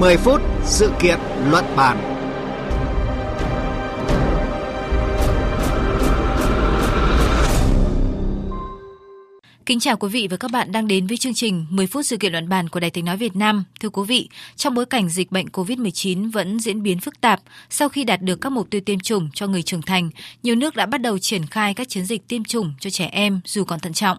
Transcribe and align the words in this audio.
10 0.00 0.16
phút 0.16 0.40
sự 0.64 0.92
kiện 1.00 1.18
luận 1.50 1.64
bàn. 1.76 2.16
Kính 9.66 9.80
chào 9.80 9.96
quý 9.96 10.08
vị 10.08 10.28
và 10.30 10.36
các 10.36 10.50
bạn 10.50 10.72
đang 10.72 10.88
đến 10.88 11.06
với 11.06 11.16
chương 11.16 11.34
trình 11.34 11.66
10 11.70 11.86
phút 11.86 12.06
sự 12.06 12.16
kiện 12.16 12.32
luận 12.32 12.48
bàn 12.48 12.68
của 12.68 12.80
Đài 12.80 12.90
Tiếng 12.90 13.04
Nói 13.04 13.16
Việt 13.16 13.36
Nam. 13.36 13.64
Thưa 13.80 13.88
quý 13.88 14.02
vị, 14.08 14.28
trong 14.56 14.74
bối 14.74 14.86
cảnh 14.86 15.08
dịch 15.08 15.32
bệnh 15.32 15.46
COVID-19 15.46 16.30
vẫn 16.30 16.60
diễn 16.60 16.82
biến 16.82 17.00
phức 17.00 17.20
tạp, 17.20 17.40
sau 17.70 17.88
khi 17.88 18.04
đạt 18.04 18.22
được 18.22 18.40
các 18.40 18.52
mục 18.52 18.70
tiêu 18.70 18.80
tiêm 18.86 19.00
chủng 19.00 19.30
cho 19.34 19.46
người 19.46 19.62
trưởng 19.62 19.82
thành, 19.82 20.10
nhiều 20.42 20.54
nước 20.54 20.76
đã 20.76 20.86
bắt 20.86 21.00
đầu 21.00 21.18
triển 21.18 21.46
khai 21.46 21.74
các 21.74 21.88
chiến 21.88 22.04
dịch 22.04 22.28
tiêm 22.28 22.44
chủng 22.44 22.72
cho 22.80 22.90
trẻ 22.90 23.06
em 23.06 23.40
dù 23.44 23.64
còn 23.64 23.80
thận 23.80 23.92
trọng. 23.92 24.18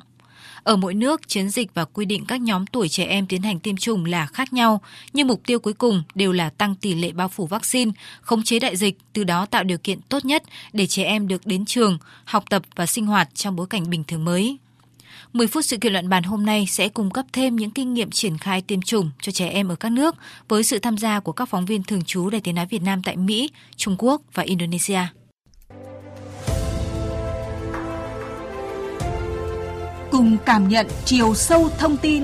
Ở 0.64 0.76
mỗi 0.76 0.94
nước, 0.94 1.28
chiến 1.28 1.50
dịch 1.50 1.74
và 1.74 1.86
quy 1.86 2.06
định 2.06 2.26
các 2.26 2.42
nhóm 2.42 2.66
tuổi 2.66 2.90
trẻ 2.90 3.06
em 3.06 3.26
tiến 3.28 3.42
hành 3.42 3.60
tiêm 3.60 3.78
chủng 3.78 4.06
là 4.06 4.26
khác 4.26 4.54
nhau, 4.54 4.82
nhưng 5.14 5.28
mục 5.28 5.42
tiêu 5.46 5.60
cuối 5.60 5.74
cùng 5.74 6.04
đều 6.16 6.32
là 6.32 6.50
tăng 6.50 6.76
tỷ 6.76 6.94
lệ 6.94 7.12
bao 7.12 7.28
phủ 7.28 7.48
vaccine, 7.48 7.92
khống 8.22 8.44
chế 8.44 8.60
đại 8.60 8.76
dịch, 8.76 8.98
từ 9.14 9.24
đó 9.24 9.46
tạo 9.46 9.64
điều 9.64 9.78
kiện 9.78 10.02
tốt 10.02 10.26
nhất 10.26 10.44
để 10.74 10.88
trẻ 10.88 11.04
em 11.04 11.28
được 11.28 11.46
đến 11.46 11.66
trường, 11.66 11.98
học 12.26 12.44
tập 12.50 12.64
và 12.76 12.86
sinh 12.86 13.06
hoạt 13.06 13.36
trong 13.36 13.56
bối 13.56 13.68
cảnh 13.68 13.90
bình 13.90 14.04
thường 14.04 14.26
mới. 14.26 14.58
10 15.34 15.48
phút 15.48 15.66
sự 15.66 15.78
kiện 15.78 15.94
luận 15.94 16.10
bàn 16.10 16.24
hôm 16.24 16.46
nay 16.46 16.66
sẽ 16.70 16.90
cung 16.90 17.12
cấp 17.12 17.26
thêm 17.34 17.56
những 17.56 17.72
kinh 17.72 17.94
nghiệm 17.94 18.12
triển 18.12 18.38
khai 18.38 18.62
tiêm 18.62 18.82
chủng 18.82 19.10
cho 19.22 19.32
trẻ 19.32 19.48
em 19.48 19.68
ở 19.68 19.76
các 19.76 19.92
nước 19.92 20.16
với 20.48 20.64
sự 20.64 20.80
tham 20.80 20.98
gia 20.98 21.20
của 21.20 21.32
các 21.32 21.50
phóng 21.50 21.66
viên 21.66 21.84
thường 21.84 22.04
trú 22.04 22.30
Đài 22.30 22.42
Tiếng 22.42 22.56
Nói 22.56 22.66
Việt 22.66 22.82
Nam 22.82 23.04
tại 23.04 23.18
Mỹ, 23.18 23.50
Trung 23.76 23.96
Quốc 23.98 24.22
và 24.34 24.44
Indonesia. 24.44 25.21
Cùng 30.12 30.38
cảm 30.46 30.68
nhận 30.68 30.88
chiều 31.06 31.36
sâu 31.36 31.70
thông 31.78 31.98
tin 31.98 32.24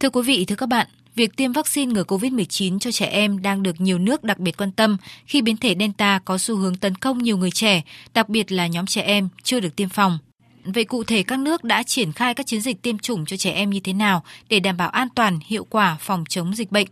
Thưa 0.00 0.10
quý 0.10 0.22
vị, 0.26 0.44
thưa 0.44 0.56
các 0.56 0.68
bạn, 0.68 0.86
việc 1.14 1.36
tiêm 1.36 1.52
vaccine 1.52 1.92
ngừa 1.92 2.04
COVID-19 2.04 2.78
cho 2.78 2.92
trẻ 2.92 3.06
em 3.06 3.42
đang 3.42 3.62
được 3.62 3.80
nhiều 3.80 3.98
nước 3.98 4.24
đặc 4.24 4.38
biệt 4.38 4.56
quan 4.56 4.72
tâm 4.72 4.96
khi 5.26 5.42
biến 5.42 5.56
thể 5.56 5.74
Delta 5.78 6.20
có 6.24 6.38
xu 6.38 6.56
hướng 6.56 6.76
tấn 6.76 6.94
công 6.94 7.18
nhiều 7.18 7.36
người 7.36 7.50
trẻ, 7.50 7.82
đặc 8.14 8.28
biệt 8.28 8.52
là 8.52 8.66
nhóm 8.66 8.86
trẻ 8.86 9.02
em 9.02 9.28
chưa 9.42 9.60
được 9.60 9.76
tiêm 9.76 9.88
phòng. 9.88 10.18
Vậy 10.64 10.84
cụ 10.84 11.04
thể 11.04 11.22
các 11.22 11.38
nước 11.38 11.64
đã 11.64 11.82
triển 11.82 12.12
khai 12.12 12.34
các 12.34 12.46
chiến 12.46 12.60
dịch 12.60 12.82
tiêm 12.82 12.98
chủng 12.98 13.26
cho 13.26 13.36
trẻ 13.36 13.50
em 13.50 13.70
như 13.70 13.80
thế 13.80 13.92
nào 13.92 14.22
để 14.48 14.60
đảm 14.60 14.76
bảo 14.76 14.88
an 14.88 15.08
toàn, 15.14 15.38
hiệu 15.46 15.66
quả 15.70 15.96
phòng 16.00 16.24
chống 16.28 16.54
dịch 16.54 16.72
bệnh? 16.72 16.86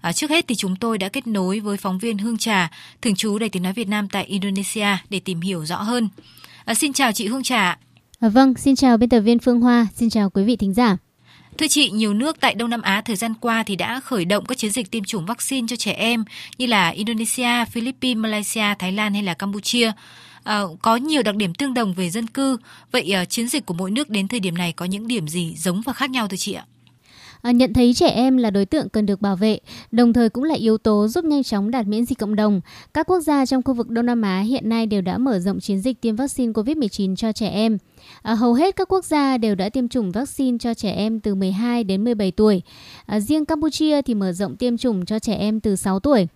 À, 0.00 0.12
trước 0.12 0.30
hết 0.30 0.44
thì 0.48 0.54
chúng 0.54 0.76
tôi 0.76 0.98
đã 0.98 1.08
kết 1.08 1.26
nối 1.26 1.60
với 1.60 1.76
phóng 1.76 1.98
viên 1.98 2.18
Hương 2.18 2.38
Trà, 2.38 2.70
thường 3.02 3.14
trú 3.14 3.38
Đài 3.38 3.48
Tiếng 3.48 3.62
Nói 3.62 3.72
Việt 3.72 3.88
Nam 3.88 4.08
tại 4.08 4.24
Indonesia 4.24 4.86
để 5.10 5.20
tìm 5.20 5.40
hiểu 5.40 5.64
rõ 5.64 5.82
hơn. 5.82 6.08
À, 6.64 6.74
xin 6.74 6.92
chào 6.92 7.12
chị 7.12 7.26
Hương 7.26 7.42
Trà. 7.42 7.78
À, 8.20 8.28
vâng, 8.28 8.54
xin 8.54 8.76
chào 8.76 8.96
biên 8.96 9.08
tập 9.08 9.20
viên 9.20 9.38
Phương 9.38 9.60
Hoa, 9.60 9.86
xin 9.94 10.10
chào 10.10 10.30
quý 10.30 10.44
vị 10.44 10.56
thính 10.56 10.74
giả. 10.74 10.96
Thưa 11.58 11.66
chị, 11.66 11.90
nhiều 11.90 12.14
nước 12.14 12.40
tại 12.40 12.54
Đông 12.54 12.70
Nam 12.70 12.82
Á 12.82 13.02
thời 13.04 13.16
gian 13.16 13.34
qua 13.34 13.62
thì 13.62 13.76
đã 13.76 14.00
khởi 14.00 14.24
động 14.24 14.44
các 14.46 14.58
chiến 14.58 14.70
dịch 14.70 14.90
tiêm 14.90 15.04
chủng 15.04 15.26
vaccine 15.26 15.66
cho 15.70 15.76
trẻ 15.76 15.92
em 15.92 16.24
như 16.58 16.66
là 16.66 16.88
Indonesia, 16.88 17.64
Philippines, 17.70 18.22
Malaysia, 18.22 18.74
Thái 18.78 18.92
Lan 18.92 19.14
hay 19.14 19.22
là 19.22 19.34
Campuchia. 19.34 19.92
Ờ, 20.44 20.76
có 20.82 20.96
nhiều 20.96 21.22
đặc 21.22 21.36
điểm 21.36 21.54
tương 21.54 21.74
đồng 21.74 21.94
về 21.94 22.10
dân 22.10 22.26
cư. 22.26 22.56
Vậy 22.92 23.12
ờ, 23.12 23.24
chiến 23.24 23.48
dịch 23.48 23.66
của 23.66 23.74
mỗi 23.74 23.90
nước 23.90 24.10
đến 24.10 24.28
thời 24.28 24.40
điểm 24.40 24.54
này 24.58 24.72
có 24.72 24.84
những 24.84 25.06
điểm 25.06 25.28
gì 25.28 25.54
giống 25.56 25.80
và 25.80 25.92
khác 25.92 26.10
nhau 26.10 26.28
thưa 26.28 26.36
chị 26.36 26.52
ạ? 26.52 26.66
À, 27.42 27.50
nhận 27.50 27.72
thấy 27.72 27.94
trẻ 27.94 28.08
em 28.08 28.36
là 28.36 28.50
đối 28.50 28.66
tượng 28.66 28.88
cần 28.88 29.06
được 29.06 29.20
bảo 29.20 29.36
vệ, 29.36 29.58
đồng 29.90 30.12
thời 30.12 30.28
cũng 30.28 30.44
là 30.44 30.54
yếu 30.54 30.78
tố 30.78 31.08
giúp 31.08 31.24
nhanh 31.24 31.42
chóng 31.42 31.70
đạt 31.70 31.86
miễn 31.86 32.04
dịch 32.04 32.18
cộng 32.18 32.36
đồng. 32.36 32.60
Các 32.94 33.06
quốc 33.06 33.20
gia 33.20 33.46
trong 33.46 33.62
khu 33.62 33.74
vực 33.74 33.88
Đông 33.88 34.06
Nam 34.06 34.22
Á 34.22 34.40
hiện 34.40 34.68
nay 34.68 34.86
đều 34.86 35.00
đã 35.00 35.18
mở 35.18 35.38
rộng 35.38 35.60
chiến 35.60 35.80
dịch 35.80 36.00
tiêm 36.00 36.16
vaccine 36.16 36.52
COVID-19 36.52 37.16
cho 37.16 37.32
trẻ 37.32 37.48
em. 37.48 37.78
À, 38.22 38.34
hầu 38.34 38.54
hết 38.54 38.76
các 38.76 38.88
quốc 38.88 39.04
gia 39.04 39.38
đều 39.38 39.54
đã 39.54 39.68
tiêm 39.68 39.88
chủng 39.88 40.12
vaccine 40.12 40.58
cho 40.58 40.74
trẻ 40.74 40.90
em 40.90 41.20
từ 41.20 41.34
12 41.34 41.84
đến 41.84 42.04
17 42.04 42.30
tuổi. 42.30 42.62
À, 43.06 43.20
riêng 43.20 43.44
Campuchia 43.44 44.02
thì 44.02 44.14
mở 44.14 44.32
rộng 44.32 44.56
tiêm 44.56 44.76
chủng 44.76 45.04
cho 45.04 45.18
trẻ 45.18 45.34
em 45.34 45.60
từ 45.60 45.76
6 45.76 46.00
tuổi. 46.00 46.26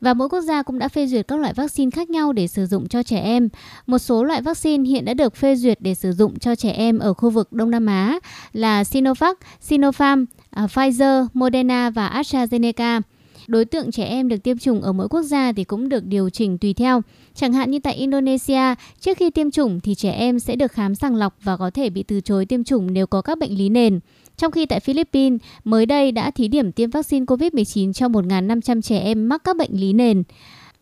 Và 0.00 0.14
mỗi 0.14 0.28
quốc 0.28 0.40
gia 0.40 0.62
cũng 0.62 0.78
đã 0.78 0.88
phê 0.88 1.06
duyệt 1.06 1.28
các 1.28 1.40
loại 1.40 1.54
vaccine 1.54 1.90
khác 1.90 2.10
nhau 2.10 2.32
để 2.32 2.48
sử 2.48 2.66
dụng 2.66 2.88
cho 2.88 3.02
trẻ 3.02 3.20
em. 3.20 3.48
Một 3.86 3.98
số 3.98 4.24
loại 4.24 4.42
vaccine 4.42 4.88
hiện 4.88 5.04
đã 5.04 5.14
được 5.14 5.36
phê 5.36 5.56
duyệt 5.56 5.80
để 5.80 5.94
sử 5.94 6.12
dụng 6.12 6.38
cho 6.38 6.54
trẻ 6.54 6.70
em 6.70 6.98
ở 6.98 7.14
khu 7.14 7.30
vực 7.30 7.52
Đông 7.52 7.70
Nam 7.70 7.86
Á 7.86 8.18
là 8.52 8.84
Sinovac, 8.84 9.38
Sinopharm, 9.60 10.24
à, 10.50 10.66
Pfizer, 10.66 11.26
Moderna 11.34 11.90
và 11.90 12.22
AstraZeneca. 12.22 13.00
Đối 13.46 13.64
tượng 13.64 13.90
trẻ 13.90 14.04
em 14.04 14.28
được 14.28 14.42
tiêm 14.42 14.58
chủng 14.58 14.82
ở 14.82 14.92
mỗi 14.92 15.08
quốc 15.08 15.22
gia 15.22 15.52
thì 15.52 15.64
cũng 15.64 15.88
được 15.88 16.04
điều 16.04 16.30
chỉnh 16.30 16.58
tùy 16.58 16.74
theo. 16.74 17.02
Chẳng 17.34 17.52
hạn 17.52 17.70
như 17.70 17.78
tại 17.78 17.94
Indonesia, 17.94 18.74
trước 19.00 19.18
khi 19.18 19.30
tiêm 19.30 19.50
chủng 19.50 19.80
thì 19.80 19.94
trẻ 19.94 20.10
em 20.10 20.38
sẽ 20.38 20.56
được 20.56 20.72
khám 20.72 20.94
sàng 20.94 21.16
lọc 21.16 21.36
và 21.42 21.56
có 21.56 21.70
thể 21.70 21.90
bị 21.90 22.02
từ 22.02 22.20
chối 22.20 22.46
tiêm 22.46 22.64
chủng 22.64 22.92
nếu 22.92 23.06
có 23.06 23.22
các 23.22 23.38
bệnh 23.38 23.58
lý 23.58 23.68
nền. 23.68 24.00
Trong 24.38 24.52
khi 24.52 24.66
tại 24.66 24.80
Philippines, 24.80 25.40
mới 25.64 25.86
đây 25.86 26.12
đã 26.12 26.30
thí 26.30 26.48
điểm 26.48 26.72
tiêm 26.72 26.90
vaccine 26.90 27.24
COVID-19 27.24 27.92
cho 27.92 28.08
1.500 28.08 28.80
trẻ 28.80 28.98
em 28.98 29.28
mắc 29.28 29.44
các 29.44 29.56
bệnh 29.56 29.70
lý 29.72 29.92
nền. 29.92 30.22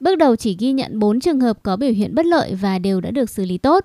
Bước 0.00 0.14
đầu 0.14 0.36
chỉ 0.36 0.56
ghi 0.58 0.72
nhận 0.72 0.98
4 0.98 1.20
trường 1.20 1.40
hợp 1.40 1.62
có 1.62 1.76
biểu 1.76 1.90
hiện 1.90 2.14
bất 2.14 2.26
lợi 2.26 2.54
và 2.54 2.78
đều 2.78 3.00
đã 3.00 3.10
được 3.10 3.30
xử 3.30 3.44
lý 3.44 3.58
tốt. 3.58 3.84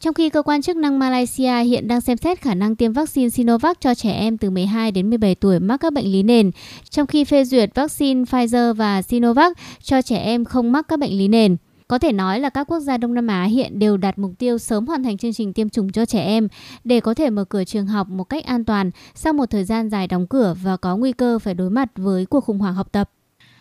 Trong 0.00 0.14
khi 0.14 0.28
cơ 0.30 0.42
quan 0.42 0.62
chức 0.62 0.76
năng 0.76 0.98
Malaysia 0.98 1.62
hiện 1.64 1.88
đang 1.88 2.00
xem 2.00 2.16
xét 2.16 2.40
khả 2.40 2.54
năng 2.54 2.76
tiêm 2.76 2.92
vaccine 2.92 3.28
Sinovac 3.28 3.80
cho 3.80 3.94
trẻ 3.94 4.12
em 4.12 4.38
từ 4.38 4.50
12 4.50 4.90
đến 4.90 5.10
17 5.10 5.34
tuổi 5.34 5.60
mắc 5.60 5.76
các 5.76 5.92
bệnh 5.92 6.12
lý 6.12 6.22
nền, 6.22 6.50
trong 6.90 7.06
khi 7.06 7.24
phê 7.24 7.44
duyệt 7.44 7.70
vaccine 7.74 8.22
Pfizer 8.22 8.74
và 8.74 9.02
Sinovac 9.02 9.56
cho 9.82 10.02
trẻ 10.02 10.18
em 10.18 10.44
không 10.44 10.72
mắc 10.72 10.88
các 10.88 10.98
bệnh 10.98 11.18
lý 11.18 11.28
nền. 11.28 11.56
Có 11.88 11.98
thể 11.98 12.12
nói 12.12 12.40
là 12.40 12.50
các 12.50 12.66
quốc 12.70 12.80
gia 12.80 12.96
Đông 12.96 13.14
Nam 13.14 13.26
Á 13.26 13.44
hiện 13.44 13.78
đều 13.78 13.96
đặt 13.96 14.18
mục 14.18 14.32
tiêu 14.38 14.58
sớm 14.58 14.86
hoàn 14.86 15.02
thành 15.02 15.18
chương 15.18 15.32
trình 15.32 15.52
tiêm 15.52 15.68
chủng 15.68 15.92
cho 15.92 16.06
trẻ 16.06 16.20
em 16.20 16.48
để 16.84 17.00
có 17.00 17.14
thể 17.14 17.30
mở 17.30 17.44
cửa 17.44 17.64
trường 17.64 17.86
học 17.86 18.08
một 18.08 18.24
cách 18.24 18.44
an 18.44 18.64
toàn 18.64 18.90
sau 19.14 19.32
một 19.32 19.50
thời 19.50 19.64
gian 19.64 19.90
dài 19.90 20.06
đóng 20.06 20.26
cửa 20.26 20.56
và 20.62 20.76
có 20.76 20.96
nguy 20.96 21.12
cơ 21.12 21.38
phải 21.38 21.54
đối 21.54 21.70
mặt 21.70 21.88
với 21.96 22.26
cuộc 22.26 22.40
khủng 22.40 22.58
hoảng 22.58 22.74
học 22.74 22.92
tập. 22.92 23.10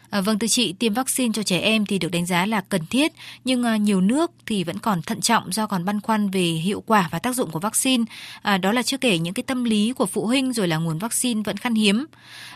À, 0.10 0.22
vâng 0.22 0.40
thưa 0.40 0.48
chị, 0.48 0.74
tiêm 0.74 0.94
vaccine 0.94 1.34
cho 1.34 1.44
trẻ 1.44 1.60
em 1.60 1.86
thì 1.86 2.00
được 2.00 2.12
đánh 2.12 2.26
giá 2.26 2.46
là 2.46 2.62
cần 2.62 2.82
thiết, 2.90 3.12
nhưng 3.46 3.64
à, 3.64 3.78
nhiều 3.78 4.02
nước 4.02 4.32
thì 4.46 4.64
vẫn 4.64 4.80
còn 4.80 5.02
thận 5.02 5.22
trọng 5.22 5.52
do 5.52 5.68
còn 5.68 5.86
băn 5.86 6.02
khoăn 6.02 6.30
về 6.30 6.42
hiệu 6.42 6.84
quả 6.86 7.10
và 7.12 7.20
tác 7.20 7.36
dụng 7.36 7.52
của 7.52 7.60
vaccine. 7.60 8.04
À, 8.42 8.58
đó 8.58 8.72
là 8.72 8.84
chưa 8.84 8.98
kể 8.98 9.18
những 9.18 9.34
cái 9.34 9.44
tâm 9.44 9.64
lý 9.64 9.94
của 9.94 10.06
phụ 10.06 10.26
huynh 10.26 10.54
rồi 10.54 10.68
là 10.68 10.78
nguồn 10.78 10.98
vaccine 10.98 11.42
vẫn 11.46 11.58
khan 11.58 11.76
hiếm. 11.76 12.06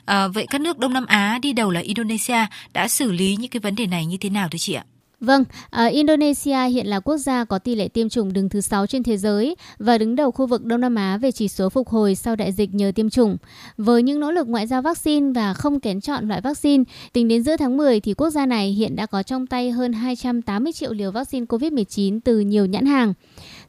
À, 0.05 0.27
vậy 0.27 0.45
các 0.49 0.61
nước 0.61 0.79
Đông 0.79 0.93
Nam 0.93 1.05
Á 1.05 1.39
đi 1.41 1.53
đầu 1.53 1.71
là 1.71 1.79
Indonesia 1.79 2.45
đã 2.73 2.87
xử 2.87 3.11
lý 3.11 3.35
những 3.35 3.51
cái 3.51 3.59
vấn 3.59 3.75
đề 3.75 3.87
này 3.87 4.05
như 4.05 4.17
thế 4.17 4.29
nào 4.29 4.47
thưa 4.51 4.57
chị 4.57 4.73
ạ? 4.73 4.83
Vâng, 5.19 5.43
à, 5.69 5.85
Indonesia 5.85 6.67
hiện 6.67 6.87
là 6.87 6.99
quốc 6.99 7.17
gia 7.17 7.45
có 7.45 7.59
tỷ 7.59 7.75
lệ 7.75 7.87
tiêm 7.87 8.09
chủng 8.09 8.33
đứng 8.33 8.49
thứ 8.49 8.61
6 8.61 8.87
trên 8.87 9.03
thế 9.03 9.17
giới 9.17 9.55
và 9.79 9.97
đứng 9.97 10.15
đầu 10.15 10.31
khu 10.31 10.47
vực 10.47 10.65
Đông 10.65 10.81
Nam 10.81 10.95
Á 10.95 11.17
về 11.17 11.31
chỉ 11.31 11.47
số 11.47 11.69
phục 11.69 11.89
hồi 11.89 12.15
sau 12.15 12.35
đại 12.35 12.51
dịch 12.51 12.73
nhờ 12.73 12.91
tiêm 12.95 13.09
chủng. 13.09 13.37
Với 13.77 14.03
những 14.03 14.19
nỗ 14.19 14.31
lực 14.31 14.47
ngoại 14.47 14.67
giao 14.67 14.81
vaccine 14.81 15.31
và 15.35 15.53
không 15.53 15.79
kén 15.79 16.01
chọn 16.01 16.27
loại 16.27 16.41
vaccine, 16.41 16.83
tính 17.13 17.27
đến 17.27 17.43
giữa 17.43 17.57
tháng 17.57 17.77
10 17.77 17.99
thì 17.99 18.13
quốc 18.13 18.29
gia 18.29 18.45
này 18.45 18.71
hiện 18.71 18.95
đã 18.95 19.05
có 19.05 19.23
trong 19.23 19.47
tay 19.47 19.71
hơn 19.71 19.93
280 19.93 20.73
triệu 20.73 20.93
liều 20.93 21.11
vaccine 21.11 21.45
COVID-19 21.45 22.19
từ 22.23 22.39
nhiều 22.39 22.65
nhãn 22.65 22.85
hàng. 22.85 23.13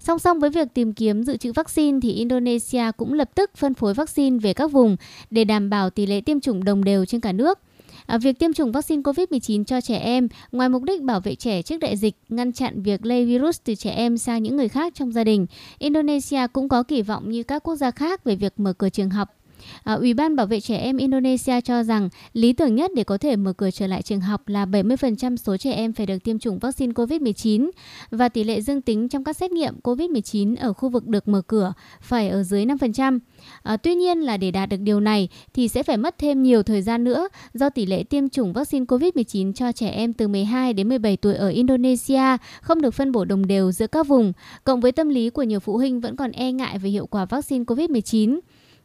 Song 0.00 0.18
song 0.18 0.38
với 0.40 0.50
việc 0.50 0.68
tìm 0.74 0.92
kiếm 0.92 1.24
dự 1.24 1.36
trữ 1.36 1.52
vaccine 1.52 1.98
thì 2.02 2.12
Indonesia 2.12 2.84
cũng 2.96 3.12
lập 3.12 3.30
tức 3.34 3.50
phân 3.56 3.74
phối 3.74 3.94
vaccine 3.94 4.38
về 4.38 4.54
các 4.54 4.72
vùng 4.72 4.96
để 5.30 5.44
đảm 5.44 5.70
bảo 5.70 5.90
tỷ 5.90 6.06
lệ 6.06 6.20
tiêm 6.20 6.40
chủng 6.40 6.64
đồng 6.64 6.84
đều 6.84 7.04
trên 7.04 7.20
cả 7.20 7.32
nước. 7.32 7.58
À, 8.10 8.18
việc 8.18 8.38
tiêm 8.38 8.52
chủng 8.52 8.72
vaccine 8.72 9.02
COVID-19 9.02 9.64
cho 9.64 9.80
trẻ 9.80 9.98
em 9.98 10.28
ngoài 10.52 10.68
mục 10.68 10.82
đích 10.82 11.02
bảo 11.02 11.20
vệ 11.20 11.34
trẻ 11.34 11.62
trước 11.62 11.80
đại 11.80 11.96
dịch, 11.96 12.14
ngăn 12.28 12.52
chặn 12.52 12.82
việc 12.82 13.06
lây 13.06 13.26
virus 13.26 13.60
từ 13.64 13.74
trẻ 13.74 13.90
em 13.90 14.18
sang 14.18 14.42
những 14.42 14.56
người 14.56 14.68
khác 14.68 14.92
trong 14.94 15.12
gia 15.12 15.24
đình, 15.24 15.46
Indonesia 15.78 16.46
cũng 16.52 16.68
có 16.68 16.82
kỳ 16.82 17.02
vọng 17.02 17.30
như 17.30 17.42
các 17.42 17.62
quốc 17.62 17.76
gia 17.76 17.90
khác 17.90 18.24
về 18.24 18.36
việc 18.36 18.52
mở 18.56 18.72
cửa 18.72 18.88
trường 18.88 19.10
học. 19.10 19.39
À, 19.84 19.94
Ủy 19.94 20.14
ban 20.14 20.36
Bảo 20.36 20.46
vệ 20.46 20.60
trẻ 20.60 20.76
em 20.76 20.96
Indonesia 20.96 21.60
cho 21.60 21.82
rằng 21.82 22.08
lý 22.32 22.52
tưởng 22.52 22.74
nhất 22.74 22.90
để 22.96 23.04
có 23.04 23.18
thể 23.18 23.36
mở 23.36 23.52
cửa 23.52 23.70
trở 23.70 23.86
lại 23.86 24.02
trường 24.02 24.20
học 24.20 24.48
là 24.48 24.66
70% 24.66 25.36
số 25.36 25.56
trẻ 25.56 25.72
em 25.72 25.92
phải 25.92 26.06
được 26.06 26.24
tiêm 26.24 26.38
chủng 26.38 26.58
vaccine 26.58 26.92
COVID-19 26.92 27.70
và 28.10 28.28
tỷ 28.28 28.44
lệ 28.44 28.60
dương 28.60 28.82
tính 28.82 29.08
trong 29.08 29.24
các 29.24 29.36
xét 29.36 29.52
nghiệm 29.52 29.74
COVID-19 29.82 30.56
ở 30.60 30.72
khu 30.72 30.88
vực 30.88 31.06
được 31.06 31.28
mở 31.28 31.42
cửa 31.46 31.72
phải 32.00 32.28
ở 32.28 32.42
dưới 32.42 32.66
5%. 32.66 33.18
À, 33.62 33.76
tuy 33.76 33.94
nhiên 33.94 34.18
là 34.18 34.36
để 34.36 34.50
đạt 34.50 34.68
được 34.68 34.80
điều 34.80 35.00
này 35.00 35.28
thì 35.54 35.68
sẽ 35.68 35.82
phải 35.82 35.96
mất 35.96 36.18
thêm 36.18 36.42
nhiều 36.42 36.62
thời 36.62 36.82
gian 36.82 37.04
nữa 37.04 37.28
do 37.54 37.70
tỷ 37.70 37.86
lệ 37.86 38.02
tiêm 38.02 38.28
chủng 38.28 38.52
vaccine 38.52 38.84
COVID-19 38.84 39.52
cho 39.52 39.72
trẻ 39.72 39.88
em 39.88 40.12
từ 40.12 40.28
12 40.28 40.72
đến 40.72 40.88
17 40.88 41.16
tuổi 41.16 41.34
ở 41.34 41.48
Indonesia 41.48 42.36
không 42.60 42.82
được 42.82 42.90
phân 42.90 43.12
bổ 43.12 43.24
đồng 43.24 43.46
đều 43.46 43.72
giữa 43.72 43.86
các 43.86 44.06
vùng, 44.06 44.32
cộng 44.64 44.80
với 44.80 44.92
tâm 44.92 45.08
lý 45.08 45.30
của 45.30 45.42
nhiều 45.42 45.60
phụ 45.60 45.76
huynh 45.76 46.00
vẫn 46.00 46.16
còn 46.16 46.30
e 46.30 46.52
ngại 46.52 46.78
về 46.78 46.90
hiệu 46.90 47.06
quả 47.06 47.24
vaccine 47.24 47.64
COVID-19. 47.64 48.40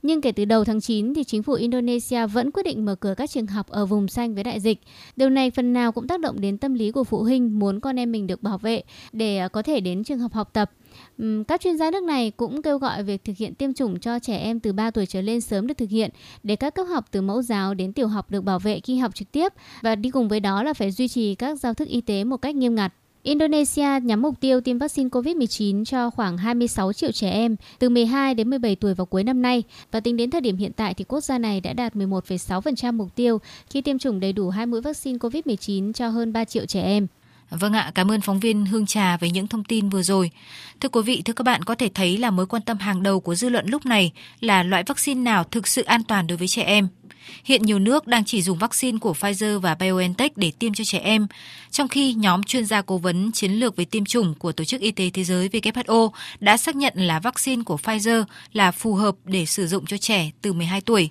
Nhưng 0.06 0.22
kể 0.22 0.32
từ 0.32 0.46
đầu 0.46 0.64
tháng 0.64 0.82
9 0.82 1.14
thì 1.14 1.24
chính 1.24 1.44
phủ 1.44 1.54
Indonesia 1.54 2.28
vẫn 2.28 2.52
quyết 2.52 2.64
định 2.64 2.86
mở 2.86 2.96
cửa 2.96 3.14
các 3.18 3.30
trường 3.30 3.48
học 3.48 3.68
ở 3.70 3.86
vùng 3.86 4.08
xanh 4.08 4.36
với 4.36 4.44
đại 4.44 4.60
dịch. 4.60 4.80
Điều 5.16 5.30
này 5.30 5.52
phần 5.52 5.74
nào 5.74 5.92
cũng 5.92 6.08
tác 6.08 6.20
động 6.20 6.42
đến 6.42 6.58
tâm 6.58 6.74
lý 6.74 6.92
của 6.92 7.04
phụ 7.04 7.24
huynh 7.24 7.60
muốn 7.60 7.80
con 7.80 8.00
em 8.00 8.12
mình 8.12 8.28
được 8.28 8.44
bảo 8.44 8.58
vệ 8.58 8.84
để 9.12 9.38
à, 9.38 9.48
có 9.48 9.62
thể 9.62 9.80
đến 9.80 10.04
trường 10.04 10.20
học 10.20 10.34
học 10.34 10.50
tập. 10.54 10.72
Các 11.48 11.62
chuyên 11.62 11.78
gia 11.78 11.92
nước 11.92 12.04
này 12.04 12.32
cũng 12.32 12.62
kêu 12.62 12.78
gọi 12.78 13.04
việc 13.04 13.24
thực 13.24 13.38
hiện 13.38 13.56
tiêm 13.56 13.74
chủng 13.74 14.00
cho 14.00 14.20
trẻ 14.20 14.38
em 14.38 14.60
từ 14.60 14.74
3 14.74 14.92
tuổi 14.92 15.06
trở 15.06 15.22
lên 15.22 15.42
sớm 15.42 15.68
được 15.68 15.78
thực 15.78 15.90
hiện 15.90 16.12
để 16.44 16.56
các 16.56 16.76
cấp 16.76 16.88
học 16.90 17.06
từ 17.12 17.22
mẫu 17.22 17.42
giáo 17.42 17.74
đến 17.74 17.94
tiểu 17.94 18.08
học 18.08 18.32
được 18.32 18.42
bảo 18.42 18.60
vệ 18.60 18.80
khi 18.80 18.98
học 18.98 19.16
trực 19.16 19.32
tiếp 19.32 19.54
và 19.82 19.96
đi 19.96 20.10
cùng 20.10 20.28
với 20.28 20.40
đó 20.40 20.64
là 20.64 20.74
phải 20.74 20.92
duy 20.92 21.08
trì 21.08 21.36
các 21.36 21.60
giao 21.60 21.74
thức 21.74 21.88
y 21.88 22.02
tế 22.02 22.24
một 22.24 22.38
cách 22.38 22.56
nghiêm 22.56 22.76
ngặt. 22.76 22.94
Indonesia 23.26 24.00
nhắm 24.04 24.22
mục 24.22 24.40
tiêu 24.40 24.62
tiêm 24.62 24.78
vaccine 24.78 25.10
COVID-19 25.10 25.86
cho 25.86 26.10
khoảng 26.10 26.38
26 26.38 26.94
triệu 26.94 27.12
trẻ 27.12 27.30
em 27.30 27.56
từ 27.80 27.90
12 27.90 28.34
đến 28.34 28.50
17 28.50 28.76
tuổi 28.76 28.94
vào 28.94 29.06
cuối 29.06 29.24
năm 29.24 29.42
nay 29.42 29.64
và 29.92 30.00
tính 30.00 30.18
đến 30.18 30.32
thời 30.32 30.42
điểm 30.42 30.58
hiện 30.58 30.72
tại 30.74 30.94
thì 30.94 31.04
quốc 31.04 31.24
gia 31.24 31.38
này 31.38 31.62
đã 31.62 31.74
đạt 31.74 31.96
11,6% 31.96 32.94
mục 32.94 33.16
tiêu 33.16 33.42
khi 33.70 33.82
tiêm 33.82 34.00
chủng 34.00 34.20
đầy 34.20 34.34
đủ 34.34 34.50
hai 34.50 34.66
mũi 34.66 34.82
vaccine 34.82 35.18
COVID-19 35.18 35.94
cho 35.94 36.10
hơn 36.10 36.34
3 36.34 36.46
triệu 36.46 36.66
trẻ 36.66 36.82
em. 36.82 37.08
Vâng 37.50 37.74
ạ, 37.74 37.92
cảm 37.96 38.12
ơn 38.12 38.22
phóng 38.22 38.40
viên 38.40 38.66
Hương 38.66 38.86
Trà 38.86 39.18
với 39.18 39.32
những 39.32 39.48
thông 39.48 39.64
tin 39.64 39.90
vừa 39.90 40.04
rồi. 40.04 40.32
Thưa 40.80 40.90
quý 40.90 41.02
vị, 41.02 41.22
thưa 41.26 41.34
các 41.34 41.44
bạn 41.44 41.64
có 41.64 41.76
thể 41.76 41.90
thấy 41.94 42.18
là 42.18 42.32
mối 42.32 42.46
quan 42.46 42.62
tâm 42.62 42.78
hàng 42.78 43.04
đầu 43.04 43.20
của 43.20 43.36
dư 43.36 43.50
luận 43.50 43.66
lúc 43.68 43.86
này 43.86 44.12
là 44.40 44.64
loại 44.64 44.84
vaccine 44.88 45.22
nào 45.22 45.44
thực 45.44 45.68
sự 45.68 45.84
an 45.84 46.04
toàn 46.04 46.28
đối 46.28 46.38
với 46.38 46.48
trẻ 46.48 46.64
em. 46.64 46.88
Hiện 47.44 47.62
nhiều 47.62 47.80
nước 47.80 48.08
đang 48.08 48.26
chỉ 48.26 48.42
dùng 48.42 48.58
vaccine 48.58 48.98
của 48.98 49.14
Pfizer 49.14 49.60
và 49.60 49.76
BioNTech 49.76 50.38
để 50.38 50.52
tiêm 50.60 50.74
cho 50.74 50.84
trẻ 50.84 51.00
em, 51.00 51.28
trong 51.72 51.88
khi 51.88 52.14
nhóm 52.14 52.44
chuyên 52.44 52.66
gia 52.66 52.82
cố 52.82 52.98
vấn 52.98 53.32
chiến 53.32 53.52
lược 53.52 53.76
về 53.76 53.86
tiêm 53.86 54.06
chủng 54.06 54.34
của 54.34 54.52
Tổ 54.52 54.64
chức 54.64 54.82
Y 54.82 54.92
tế 54.92 55.10
Thế 55.14 55.24
giới 55.24 55.50
WHO 55.50 56.10
đã 56.40 56.58
xác 56.58 56.76
nhận 56.76 56.94
là 56.96 57.20
vaccine 57.20 57.64
của 57.64 57.78
Pfizer 57.84 58.24
là 58.54 58.72
phù 58.72 58.96
hợp 58.96 59.16
để 59.24 59.46
sử 59.46 59.68
dụng 59.68 59.86
cho 59.86 59.98
trẻ 59.98 60.32
từ 60.42 60.54
12 60.54 60.82
tuổi. 60.82 61.10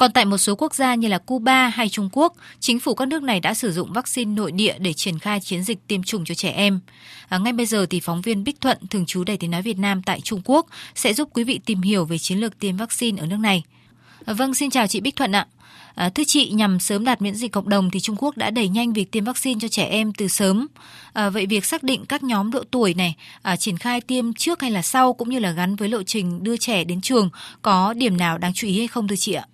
Còn 0.00 0.12
tại 0.12 0.24
một 0.24 0.38
số 0.38 0.54
quốc 0.54 0.74
gia 0.74 0.94
như 0.94 1.08
là 1.08 1.18
Cuba 1.18 1.68
hay 1.68 1.88
Trung 1.88 2.08
Quốc, 2.12 2.34
chính 2.60 2.80
phủ 2.80 2.94
các 2.94 3.08
nước 3.08 3.22
này 3.22 3.40
đã 3.40 3.54
sử 3.54 3.72
dụng 3.72 3.92
vaccine 3.92 4.34
nội 4.34 4.52
địa 4.52 4.74
để 4.78 4.92
triển 4.92 5.18
khai 5.18 5.40
chiến 5.40 5.62
dịch 5.62 5.78
tiêm 5.86 6.02
chủng 6.02 6.24
cho 6.24 6.34
trẻ 6.34 6.50
em. 6.50 6.80
À, 7.28 7.38
ngay 7.38 7.52
bây 7.52 7.66
giờ 7.66 7.86
thì 7.90 8.00
phóng 8.00 8.22
viên 8.22 8.44
Bích 8.44 8.60
Thuận, 8.60 8.78
thường 8.90 9.06
trú 9.06 9.24
Đài 9.24 9.36
tiếng 9.36 9.50
nói 9.50 9.62
Việt 9.62 9.78
Nam 9.78 10.02
tại 10.02 10.20
Trung 10.20 10.40
Quốc 10.44 10.66
sẽ 10.94 11.14
giúp 11.14 11.28
quý 11.32 11.44
vị 11.44 11.60
tìm 11.66 11.82
hiểu 11.82 12.04
về 12.04 12.18
chiến 12.18 12.38
lược 12.38 12.58
tiêm 12.58 12.76
vaccine 12.76 13.20
ở 13.20 13.26
nước 13.26 13.36
này. 13.40 13.62
À, 14.24 14.34
vâng, 14.34 14.54
xin 14.54 14.70
chào 14.70 14.86
chị 14.86 15.00
Bích 15.00 15.16
Thuận 15.16 15.32
ạ. 15.32 15.46
À, 15.94 16.08
thưa 16.08 16.24
chị, 16.24 16.50
nhằm 16.50 16.80
sớm 16.80 17.04
đạt 17.04 17.22
miễn 17.22 17.34
dịch 17.34 17.52
cộng 17.52 17.68
đồng 17.68 17.90
thì 17.90 18.00
Trung 18.00 18.16
Quốc 18.18 18.36
đã 18.36 18.50
đẩy 18.50 18.68
nhanh 18.68 18.92
việc 18.92 19.12
tiêm 19.12 19.24
vaccine 19.24 19.60
cho 19.62 19.68
trẻ 19.68 19.84
em 19.84 20.12
từ 20.12 20.28
sớm. 20.28 20.66
À, 21.12 21.30
vậy 21.30 21.46
việc 21.46 21.64
xác 21.64 21.82
định 21.82 22.06
các 22.06 22.22
nhóm 22.22 22.50
độ 22.50 22.64
tuổi 22.70 22.94
này 22.94 23.14
à, 23.42 23.56
triển 23.56 23.78
khai 23.78 24.00
tiêm 24.00 24.32
trước 24.32 24.60
hay 24.60 24.70
là 24.70 24.82
sau 24.82 25.12
cũng 25.12 25.28
như 25.28 25.38
là 25.38 25.50
gắn 25.50 25.76
với 25.76 25.88
lộ 25.88 26.02
trình 26.02 26.42
đưa 26.42 26.56
trẻ 26.56 26.84
đến 26.84 27.00
trường 27.00 27.30
có 27.62 27.94
điểm 27.96 28.16
nào 28.16 28.38
đáng 28.38 28.52
chú 28.54 28.66
ý 28.66 28.78
hay 28.78 28.88
không 28.88 29.08
thưa 29.08 29.16
chị 29.16 29.32
ạ? 29.32 29.46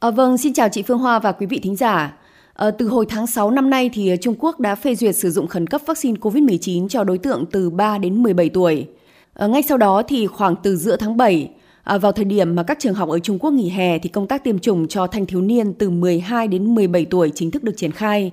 À, 0.00 0.10
vâng, 0.10 0.38
xin 0.38 0.52
chào 0.52 0.68
chị 0.68 0.82
Phương 0.82 0.98
Hoa 0.98 1.18
và 1.18 1.32
quý 1.32 1.46
vị 1.46 1.58
thính 1.58 1.76
giả. 1.76 2.16
À, 2.54 2.70
từ 2.70 2.88
hồi 2.88 3.06
tháng 3.08 3.26
6 3.26 3.50
năm 3.50 3.70
nay 3.70 3.90
thì 3.92 4.16
Trung 4.20 4.34
Quốc 4.38 4.60
đã 4.60 4.74
phê 4.74 4.94
duyệt 4.94 5.16
sử 5.16 5.30
dụng 5.30 5.46
khẩn 5.46 5.66
cấp 5.66 5.80
vaccine 5.86 6.18
COVID-19 6.20 6.88
cho 6.88 7.04
đối 7.04 7.18
tượng 7.18 7.44
từ 7.52 7.70
3 7.70 7.98
đến 7.98 8.22
17 8.22 8.48
tuổi. 8.48 8.86
À, 9.34 9.46
ngay 9.46 9.62
sau 9.62 9.78
đó 9.78 10.02
thì 10.08 10.26
khoảng 10.26 10.56
từ 10.62 10.76
giữa 10.76 10.96
tháng 10.96 11.16
7, 11.16 11.50
à, 11.82 11.98
vào 11.98 12.12
thời 12.12 12.24
điểm 12.24 12.54
mà 12.54 12.62
các 12.62 12.78
trường 12.80 12.94
học 12.94 13.08
ở 13.08 13.18
Trung 13.18 13.38
Quốc 13.38 13.50
nghỉ 13.50 13.68
hè 13.68 13.98
thì 13.98 14.08
công 14.08 14.26
tác 14.26 14.44
tiêm 14.44 14.58
chủng 14.58 14.88
cho 14.88 15.06
thanh 15.06 15.26
thiếu 15.26 15.40
niên 15.40 15.72
từ 15.74 15.90
12 15.90 16.48
đến 16.48 16.74
17 16.74 17.04
tuổi 17.04 17.32
chính 17.34 17.50
thức 17.50 17.62
được 17.62 17.74
triển 17.76 17.92
khai. 17.92 18.30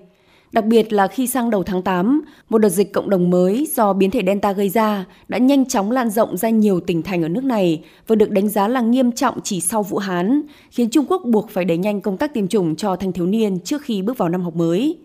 Đặc 0.54 0.66
biệt 0.66 0.94
là 0.94 1.08
khi 1.08 1.28
sang 1.28 1.50
đầu 1.50 1.64
tháng 1.64 1.82
8, 1.82 2.22
một 2.50 2.58
đợt 2.58 2.70
dịch 2.70 2.94
cộng 2.94 3.10
đồng 3.10 3.30
mới 3.30 3.68
do 3.76 3.94
biến 3.94 4.12
thể 4.12 4.22
Delta 4.26 4.52
gây 4.52 4.70
ra 4.70 5.06
đã 5.28 5.38
nhanh 5.38 5.66
chóng 5.66 5.92
lan 5.92 6.10
rộng 6.10 6.38
ra 6.38 6.50
nhiều 6.50 6.80
tỉnh 6.80 7.02
thành 7.02 7.24
ở 7.24 7.30
nước 7.30 7.44
này 7.44 7.84
và 8.08 8.16
được 8.16 8.32
đánh 8.32 8.50
giá 8.50 8.68
là 8.68 8.82
nghiêm 8.82 9.12
trọng 9.12 9.42
chỉ 9.44 9.62
sau 9.62 9.84
Vũ 9.84 9.98
Hán, 9.98 10.42
khiến 10.72 10.90
Trung 10.90 11.06
Quốc 11.10 11.22
buộc 11.26 11.50
phải 11.50 11.66
đẩy 11.66 11.78
nhanh 11.78 12.02
công 12.02 12.18
tác 12.18 12.34
tiêm 12.34 12.48
chủng 12.48 12.76
cho 12.76 12.96
thanh 12.96 13.12
thiếu 13.12 13.26
niên 13.26 13.60
trước 13.60 13.82
khi 13.82 14.02
bước 14.02 14.18
vào 14.18 14.30
năm 14.30 14.42
học 14.42 14.56
mới. 14.56 14.98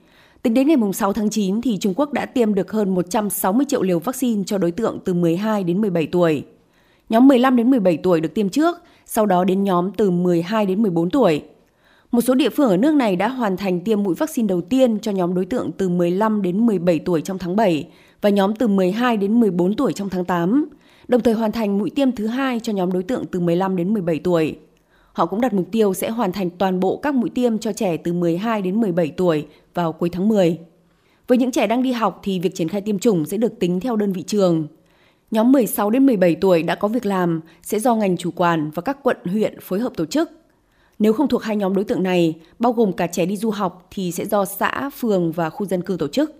Tính 0.42 0.54
đến 0.54 0.68
ngày 0.68 0.76
6 0.94 1.12
tháng 1.12 1.30
9 1.30 1.60
thì 1.60 1.78
Trung 1.78 1.94
Quốc 1.96 2.12
đã 2.12 2.26
tiêm 2.26 2.54
được 2.54 2.72
hơn 2.72 2.94
160 2.94 3.66
triệu 3.68 3.82
liều 3.82 3.98
vaccine 3.98 4.42
cho 4.46 4.58
đối 4.58 4.70
tượng 4.70 4.98
từ 5.04 5.14
12 5.14 5.64
đến 5.64 5.80
17 5.80 6.06
tuổi. 6.06 6.44
Nhóm 7.08 7.28
15 7.28 7.56
đến 7.56 7.70
17 7.70 7.96
tuổi 7.96 8.20
được 8.20 8.34
tiêm 8.34 8.48
trước, 8.48 8.76
sau 9.06 9.26
đó 9.26 9.44
đến 9.44 9.64
nhóm 9.64 9.90
từ 9.96 10.10
12 10.10 10.66
đến 10.66 10.82
14 10.82 11.10
tuổi. 11.10 11.42
Một 12.10 12.20
số 12.20 12.34
địa 12.34 12.50
phương 12.50 12.69
ở 12.69 12.76
nước 12.76 12.94
này 12.94 13.16
đã 13.16 13.28
hoàn 13.28 13.56
thành 13.56 13.81
tiêm 13.81 14.02
mũi 14.02 14.14
vaccine 14.14 14.46
đầu 14.46 14.60
tiên 14.60 14.99
cho 14.99 15.12
nhóm 15.12 15.34
đối 15.34 15.46
tượng 15.46 15.72
từ 15.72 15.88
15 15.88 16.43
đến 16.43 16.66
17 16.66 16.99
tuổi 16.99 17.20
trong 17.20 17.38
tháng 17.38 17.56
7 17.56 17.88
và 18.20 18.31
nhóm 18.31 18.55
từ 18.55 18.69
12 18.69 19.16
đến 19.16 19.40
14 19.40 19.75
tuổi 19.76 19.93
trong 19.93 20.08
tháng 20.08 20.25
8, 20.25 20.69
đồng 21.08 21.20
thời 21.20 21.34
hoàn 21.34 21.52
thành 21.52 21.78
mũi 21.78 21.90
tiêm 21.90 22.12
thứ 22.12 22.26
hai 22.26 22.60
cho 22.60 22.72
nhóm 22.72 22.93
đối 22.93 23.02
tượng 23.02 23.25
từ 23.32 23.40
15 23.40 23.76
đến 23.76 23.94
17 23.94 24.19
tuổi. 24.19 24.56
Họ 25.12 25.26
cũng 25.26 25.40
đặt 25.40 25.55
mục 25.55 25.66
tiêu 25.72 25.94
sẽ 25.94 26.10
hoàn 26.10 26.32
thành 26.32 26.50
toàn 26.50 26.81
bộ 26.81 26.96
các 26.96 27.14
mũi 27.14 27.31
tiêm 27.31 27.58
cho 27.58 27.72
trẻ 27.72 27.96
từ 27.96 28.12
12 28.12 28.62
đến 28.62 28.81
17 28.81 29.08
tuổi 29.16 29.46
vào 29.75 29.93
cuối 29.93 30.08
tháng 30.11 30.28
10. 30.28 30.58
Với 31.26 31.38
những 31.38 31.52
trẻ 31.52 31.66
đang 31.66 31.82
đi 31.82 31.93
học 31.93 32.20
thì 32.22 32.40
việc 32.40 32.54
triển 32.54 32.69
khai 32.69 32.81
tiêm 32.81 32.99
chủng 32.99 33.26
sẽ 33.26 33.37
được 33.37 33.58
tính 33.58 33.81
theo 33.81 33.96
đơn 33.96 34.12
vị 34.12 34.22
trường. 34.22 34.66
Nhóm 35.31 35.52
16 35.52 35.90
đến 35.90 36.06
17 36.06 36.34
tuổi 36.34 36.62
đã 36.62 36.75
có 36.75 36.88
việc 36.88 37.06
làm 37.06 37.40
sẽ 37.62 37.78
do 37.78 37.94
ngành 37.94 38.16
chủ 38.16 38.31
quản 38.31 38.70
và 38.70 38.82
các 38.82 38.99
quận 39.02 39.16
huyện 39.25 39.61
phối 39.61 39.81
hợp 39.81 39.93
tổ 39.96 40.06
chức. 40.06 40.38
Nếu 40.98 41.12
không 41.12 41.28
thuộc 41.28 41.42
hai 41.42 41.56
nhóm 41.56 41.74
đối 41.74 41.84
tượng 41.84 42.02
này, 42.02 42.34
bao 42.58 42.72
gồm 42.72 42.92
cả 42.92 43.06
trẻ 43.06 43.26
đi 43.26 43.36
du 43.36 43.50
học 43.50 43.86
thì 43.90 44.12
sẽ 44.12 44.26
do 44.26 44.44
xã, 44.44 44.90
phường 44.90 45.32
và 45.32 45.50
khu 45.50 45.66
dân 45.66 45.82
cư 45.82 45.96
tổ 45.96 46.08
chức. 46.08 46.32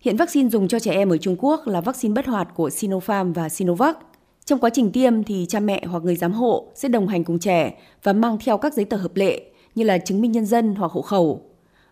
Hiện 0.00 0.16
vaccine 0.16 0.48
dùng 0.48 0.68
cho 0.68 0.78
trẻ 0.78 0.92
em 0.92 1.08
ở 1.08 1.16
Trung 1.16 1.36
Quốc 1.38 1.66
là 1.66 1.80
vaccine 1.80 2.14
bất 2.14 2.26
hoạt 2.26 2.48
của 2.54 2.70
Sinopharm 2.70 3.32
và 3.32 3.48
Sinovac. 3.48 3.98
Trong 4.44 4.58
quá 4.58 4.70
trình 4.70 4.92
tiêm 4.92 5.24
thì 5.24 5.46
cha 5.48 5.60
mẹ 5.60 5.84
hoặc 5.86 6.02
người 6.02 6.16
giám 6.16 6.32
hộ 6.32 6.66
sẽ 6.74 6.88
đồng 6.88 7.08
hành 7.08 7.24
cùng 7.24 7.38
trẻ 7.38 7.74
và 8.02 8.12
mang 8.12 8.38
theo 8.44 8.58
các 8.58 8.74
giấy 8.74 8.84
tờ 8.84 8.96
hợp 8.96 9.16
lệ 9.16 9.42
như 9.74 9.84
là 9.84 9.98
chứng 9.98 10.20
minh 10.20 10.32
nhân 10.32 10.46
dân 10.46 10.74
hoặc 10.74 10.92
hộ 10.92 11.02
khẩu. 11.02 11.42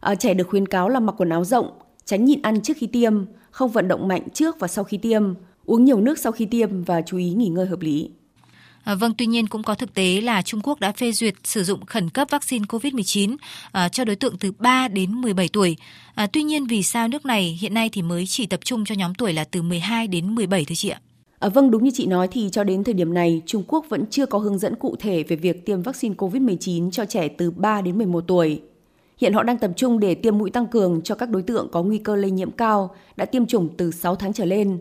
À, 0.00 0.14
trẻ 0.14 0.34
được 0.34 0.48
khuyến 0.48 0.66
cáo 0.66 0.88
là 0.88 1.00
mặc 1.00 1.14
quần 1.18 1.30
áo 1.30 1.44
rộng, 1.44 1.70
tránh 2.04 2.24
nhịn 2.24 2.42
ăn 2.42 2.60
trước 2.60 2.76
khi 2.76 2.86
tiêm, 2.86 3.24
không 3.50 3.70
vận 3.70 3.88
động 3.88 4.08
mạnh 4.08 4.22
trước 4.32 4.60
và 4.60 4.68
sau 4.68 4.84
khi 4.84 4.96
tiêm, 4.96 5.22
uống 5.66 5.84
nhiều 5.84 6.00
nước 6.00 6.18
sau 6.18 6.32
khi 6.32 6.46
tiêm 6.46 6.82
và 6.82 7.02
chú 7.02 7.16
ý 7.16 7.32
nghỉ 7.34 7.48
ngơi 7.48 7.66
hợp 7.66 7.80
lý. 7.80 8.10
À, 8.86 8.94
vâng, 8.94 9.12
tuy 9.18 9.26
nhiên 9.26 9.46
cũng 9.46 9.62
có 9.62 9.74
thực 9.74 9.94
tế 9.94 10.20
là 10.20 10.42
Trung 10.42 10.60
Quốc 10.62 10.80
đã 10.80 10.92
phê 10.92 11.12
duyệt 11.12 11.34
sử 11.44 11.64
dụng 11.64 11.86
khẩn 11.86 12.10
cấp 12.10 12.28
vaccine 12.30 12.64
COVID-19 12.64 13.36
à, 13.72 13.88
cho 13.88 14.04
đối 14.04 14.16
tượng 14.16 14.38
từ 14.38 14.52
3 14.58 14.88
đến 14.88 15.12
17 15.12 15.48
tuổi. 15.48 15.76
À, 16.14 16.26
tuy 16.26 16.42
nhiên 16.42 16.66
vì 16.66 16.82
sao 16.82 17.08
nước 17.08 17.26
này 17.26 17.58
hiện 17.60 17.74
nay 17.74 17.90
thì 17.92 18.02
mới 18.02 18.24
chỉ 18.26 18.46
tập 18.46 18.60
trung 18.64 18.84
cho 18.84 18.94
nhóm 18.94 19.14
tuổi 19.14 19.32
là 19.32 19.44
từ 19.44 19.62
12 19.62 20.06
đến 20.06 20.34
17 20.34 20.64
thưa 20.64 20.74
chị 20.74 20.88
ạ? 20.88 21.00
À, 21.38 21.48
vâng, 21.48 21.70
đúng 21.70 21.84
như 21.84 21.90
chị 21.94 22.06
nói 22.06 22.28
thì 22.28 22.48
cho 22.52 22.64
đến 22.64 22.84
thời 22.84 22.94
điểm 22.94 23.14
này, 23.14 23.42
Trung 23.46 23.62
Quốc 23.68 23.86
vẫn 23.88 24.04
chưa 24.10 24.26
có 24.26 24.38
hướng 24.38 24.58
dẫn 24.58 24.74
cụ 24.74 24.96
thể 24.98 25.22
về 25.22 25.36
việc 25.36 25.66
tiêm 25.66 25.82
vaccine 25.82 26.14
COVID-19 26.14 26.90
cho 26.90 27.04
trẻ 27.04 27.28
từ 27.28 27.50
3 27.50 27.80
đến 27.80 27.98
11 27.98 28.24
tuổi. 28.26 28.60
Hiện 29.18 29.32
họ 29.32 29.42
đang 29.42 29.58
tập 29.58 29.70
trung 29.76 30.00
để 30.00 30.14
tiêm 30.14 30.38
mũi 30.38 30.50
tăng 30.50 30.66
cường 30.66 31.00
cho 31.02 31.14
các 31.14 31.30
đối 31.30 31.42
tượng 31.42 31.68
có 31.72 31.82
nguy 31.82 31.98
cơ 31.98 32.16
lây 32.16 32.30
nhiễm 32.30 32.50
cao, 32.50 32.94
đã 33.16 33.24
tiêm 33.24 33.46
chủng 33.46 33.68
từ 33.76 33.90
6 33.90 34.14
tháng 34.14 34.32
trở 34.32 34.44
lên. 34.44 34.78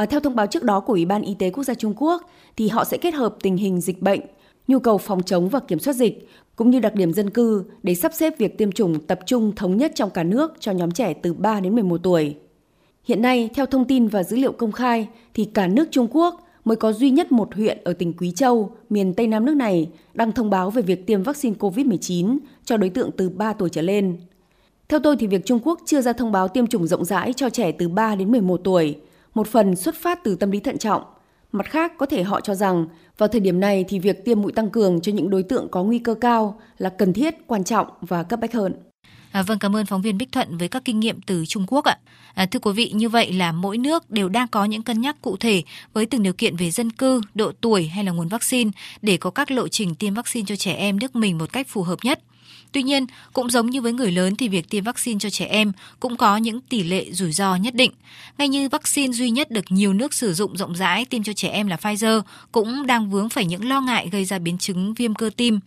À, 0.00 0.06
theo 0.06 0.20
thông 0.20 0.36
báo 0.36 0.46
trước 0.46 0.62
đó 0.62 0.80
của 0.80 0.92
Ủy 0.92 1.04
ban 1.04 1.22
Y 1.22 1.34
tế 1.34 1.50
Quốc 1.50 1.64
gia 1.64 1.74
Trung 1.74 1.94
Quốc, 1.96 2.30
thì 2.56 2.68
họ 2.68 2.84
sẽ 2.84 2.96
kết 2.96 3.14
hợp 3.14 3.36
tình 3.42 3.56
hình 3.56 3.80
dịch 3.80 4.02
bệnh, 4.02 4.20
nhu 4.68 4.78
cầu 4.78 4.98
phòng 4.98 5.22
chống 5.22 5.48
và 5.48 5.60
kiểm 5.60 5.78
soát 5.78 5.94
dịch, 5.94 6.28
cũng 6.56 6.70
như 6.70 6.80
đặc 6.80 6.94
điểm 6.94 7.12
dân 7.12 7.30
cư 7.30 7.64
để 7.82 7.94
sắp 7.94 8.14
xếp 8.14 8.38
việc 8.38 8.58
tiêm 8.58 8.72
chủng 8.72 9.00
tập 9.00 9.20
trung 9.26 9.54
thống 9.56 9.76
nhất 9.76 9.92
trong 9.94 10.10
cả 10.10 10.22
nước 10.22 10.52
cho 10.60 10.72
nhóm 10.72 10.90
trẻ 10.90 11.14
từ 11.14 11.34
3 11.34 11.60
đến 11.60 11.74
11 11.74 12.00
tuổi. 12.02 12.34
Hiện 13.04 13.22
nay, 13.22 13.50
theo 13.54 13.66
thông 13.66 13.84
tin 13.84 14.08
và 14.08 14.22
dữ 14.22 14.36
liệu 14.36 14.52
công 14.52 14.72
khai, 14.72 15.08
thì 15.34 15.44
cả 15.44 15.66
nước 15.66 15.88
Trung 15.90 16.08
Quốc 16.10 16.48
mới 16.64 16.76
có 16.76 16.92
duy 16.92 17.10
nhất 17.10 17.32
một 17.32 17.54
huyện 17.54 17.78
ở 17.84 17.92
tỉnh 17.92 18.12
Quý 18.12 18.32
Châu, 18.32 18.70
miền 18.90 19.14
Tây 19.14 19.26
Nam 19.26 19.44
nước 19.44 19.54
này, 19.54 19.88
đang 20.14 20.32
thông 20.32 20.50
báo 20.50 20.70
về 20.70 20.82
việc 20.82 21.06
tiêm 21.06 21.22
vaccine 21.22 21.56
COVID-19 21.58 22.38
cho 22.64 22.76
đối 22.76 22.90
tượng 22.90 23.10
từ 23.16 23.28
3 23.28 23.52
tuổi 23.52 23.68
trở 23.68 23.82
lên. 23.82 24.16
Theo 24.88 25.00
tôi 25.00 25.16
thì 25.16 25.26
việc 25.26 25.46
Trung 25.46 25.60
Quốc 25.64 25.80
chưa 25.86 26.00
ra 26.00 26.12
thông 26.12 26.32
báo 26.32 26.48
tiêm 26.48 26.66
chủng 26.66 26.86
rộng 26.86 27.04
rãi 27.04 27.32
cho 27.32 27.50
trẻ 27.50 27.72
từ 27.72 27.88
3 27.88 28.14
đến 28.14 28.30
11 28.30 28.60
tuổi 28.64 28.96
một 29.34 29.48
phần 29.48 29.76
xuất 29.76 29.94
phát 29.94 30.24
từ 30.24 30.36
tâm 30.36 30.50
lý 30.50 30.60
thận 30.60 30.78
trọng. 30.78 31.02
Mặt 31.52 31.66
khác, 31.66 31.92
có 31.98 32.06
thể 32.06 32.22
họ 32.22 32.40
cho 32.40 32.54
rằng 32.54 32.86
vào 33.18 33.28
thời 33.28 33.40
điểm 33.40 33.60
này 33.60 33.84
thì 33.88 33.98
việc 33.98 34.24
tiêm 34.24 34.42
mũi 34.42 34.52
tăng 34.52 34.70
cường 34.70 35.00
cho 35.00 35.12
những 35.12 35.30
đối 35.30 35.42
tượng 35.42 35.68
có 35.68 35.82
nguy 35.84 35.98
cơ 35.98 36.14
cao 36.14 36.60
là 36.78 36.90
cần 36.90 37.12
thiết, 37.12 37.34
quan 37.46 37.64
trọng 37.64 37.86
và 38.00 38.22
cấp 38.22 38.40
bách 38.40 38.52
hơn. 38.52 38.74
À, 39.32 39.42
vâng, 39.42 39.58
cảm 39.58 39.76
ơn 39.76 39.86
phóng 39.86 40.02
viên 40.02 40.18
Bích 40.18 40.32
Thuận 40.32 40.58
với 40.58 40.68
các 40.68 40.84
kinh 40.84 41.00
nghiệm 41.00 41.20
từ 41.20 41.46
Trung 41.46 41.66
Quốc 41.68 41.84
ạ. 41.84 41.96
À, 42.34 42.46
thưa 42.46 42.58
quý 42.58 42.72
vị, 42.72 42.90
như 42.94 43.08
vậy 43.08 43.32
là 43.32 43.52
mỗi 43.52 43.78
nước 43.78 44.10
đều 44.10 44.28
đang 44.28 44.48
có 44.48 44.64
những 44.64 44.82
cân 44.82 45.00
nhắc 45.00 45.16
cụ 45.22 45.36
thể 45.36 45.62
với 45.92 46.06
từng 46.06 46.22
điều 46.22 46.32
kiện 46.32 46.56
về 46.56 46.70
dân 46.70 46.90
cư, 46.90 47.20
độ 47.34 47.52
tuổi 47.60 47.86
hay 47.86 48.04
là 48.04 48.12
nguồn 48.12 48.28
vaccine 48.28 48.70
để 49.02 49.16
có 49.16 49.30
các 49.30 49.50
lộ 49.50 49.68
trình 49.68 49.94
tiêm 49.94 50.14
vaccine 50.14 50.46
cho 50.48 50.56
trẻ 50.56 50.72
em 50.72 50.98
nước 50.98 51.16
mình 51.16 51.38
một 51.38 51.52
cách 51.52 51.68
phù 51.68 51.82
hợp 51.82 51.98
nhất. 52.02 52.20
Tuy 52.72 52.82
nhiên, 52.82 53.06
cũng 53.32 53.50
giống 53.50 53.70
như 53.70 53.80
với 53.80 53.92
người 53.92 54.12
lớn 54.12 54.36
thì 54.36 54.48
việc 54.48 54.70
tiêm 54.70 54.84
vaccine 54.84 55.18
cho 55.18 55.30
trẻ 55.30 55.46
em 55.46 55.72
cũng 56.00 56.16
có 56.16 56.36
những 56.36 56.60
tỷ 56.60 56.82
lệ 56.82 57.12
rủi 57.12 57.32
ro 57.32 57.56
nhất 57.56 57.74
định. 57.74 57.92
Ngay 58.38 58.48
như 58.48 58.68
vaccine 58.68 59.12
duy 59.12 59.30
nhất 59.30 59.50
được 59.50 59.64
nhiều 59.68 59.92
nước 59.92 60.14
sử 60.14 60.34
dụng 60.34 60.56
rộng 60.56 60.74
rãi 60.74 61.04
tiêm 61.04 61.22
cho 61.22 61.32
trẻ 61.32 61.48
em 61.48 61.66
là 61.66 61.76
Pfizer 61.76 62.22
cũng 62.52 62.86
đang 62.86 63.10
vướng 63.10 63.28
phải 63.28 63.44
những 63.44 63.68
lo 63.68 63.80
ngại 63.80 64.08
gây 64.12 64.24
ra 64.24 64.38
biến 64.38 64.58
chứng 64.58 64.94
viêm 64.94 65.14
cơ 65.14 65.30
tim. 65.36 65.60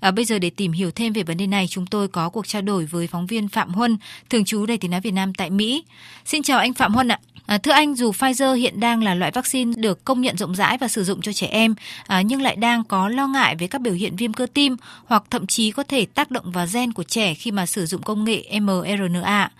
À, 0.00 0.10
bây 0.10 0.24
giờ 0.24 0.38
để 0.38 0.50
tìm 0.50 0.72
hiểu 0.72 0.90
thêm 0.90 1.12
về 1.12 1.22
vấn 1.22 1.36
đề 1.36 1.46
này, 1.46 1.66
chúng 1.68 1.86
tôi 1.86 2.08
có 2.08 2.28
cuộc 2.28 2.46
trao 2.46 2.62
đổi 2.62 2.86
với 2.86 3.06
phóng 3.06 3.26
viên 3.26 3.48
Phạm 3.48 3.74
Huân, 3.74 3.96
thường 4.30 4.44
trú 4.44 4.66
Đài 4.66 4.78
tiếng 4.78 4.90
nói 4.90 5.00
Việt 5.00 5.10
Nam 5.10 5.34
tại 5.34 5.50
Mỹ. 5.50 5.84
Xin 6.24 6.42
chào 6.42 6.58
anh 6.58 6.74
Phạm 6.74 6.94
Huân 6.94 7.08
ạ. 7.08 7.18
À, 7.50 7.58
thưa 7.58 7.72
anh, 7.72 7.94
dù 7.94 8.12
Pfizer 8.12 8.54
hiện 8.54 8.80
đang 8.80 9.02
là 9.02 9.14
loại 9.14 9.30
vaccine 9.30 9.72
được 9.76 10.04
công 10.04 10.20
nhận 10.20 10.36
rộng 10.36 10.54
rãi 10.54 10.78
và 10.80 10.88
sử 10.88 11.04
dụng 11.04 11.20
cho 11.22 11.32
trẻ 11.32 11.46
em, 11.46 11.74
à, 12.06 12.22
nhưng 12.22 12.42
lại 12.42 12.56
đang 12.56 12.84
có 12.84 13.08
lo 13.08 13.26
ngại 13.26 13.56
về 13.58 13.66
các 13.66 13.80
biểu 13.80 13.92
hiện 13.92 14.16
viêm 14.16 14.32
cơ 14.32 14.46
tim 14.54 14.76
hoặc 15.04 15.22
thậm 15.30 15.46
chí 15.46 15.70
có 15.70 15.82
thể 15.82 16.06
tác 16.14 16.30
động 16.30 16.52
vào 16.52 16.66
gen 16.72 16.92
của 16.92 17.02
trẻ 17.02 17.34
khi 17.34 17.50
mà 17.50 17.66
sử 17.66 17.86
dụng 17.86 18.02
công 18.02 18.24
nghệ 18.24 18.42
mRNA. 18.60 19.50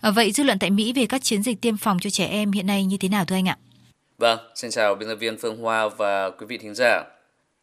À, 0.00 0.10
vậy 0.10 0.32
dư 0.32 0.44
luận 0.44 0.58
tại 0.58 0.70
Mỹ 0.70 0.92
về 0.92 1.06
các 1.06 1.22
chiến 1.22 1.42
dịch 1.42 1.60
tiêm 1.60 1.76
phòng 1.76 1.98
cho 2.00 2.10
trẻ 2.10 2.26
em 2.26 2.52
hiện 2.52 2.66
nay 2.66 2.84
như 2.84 2.96
thế 2.96 3.08
nào 3.08 3.24
thưa 3.24 3.36
anh 3.36 3.48
ạ? 3.48 3.58
Vâng, 4.18 4.38
xin 4.54 4.70
chào 4.70 4.94
biên 4.94 5.08
tập 5.08 5.16
viên 5.20 5.38
Phương 5.38 5.56
Hoa 5.56 5.88
và 5.88 6.30
quý 6.30 6.46
vị 6.46 6.58
thính 6.58 6.74
giả. 6.74 7.04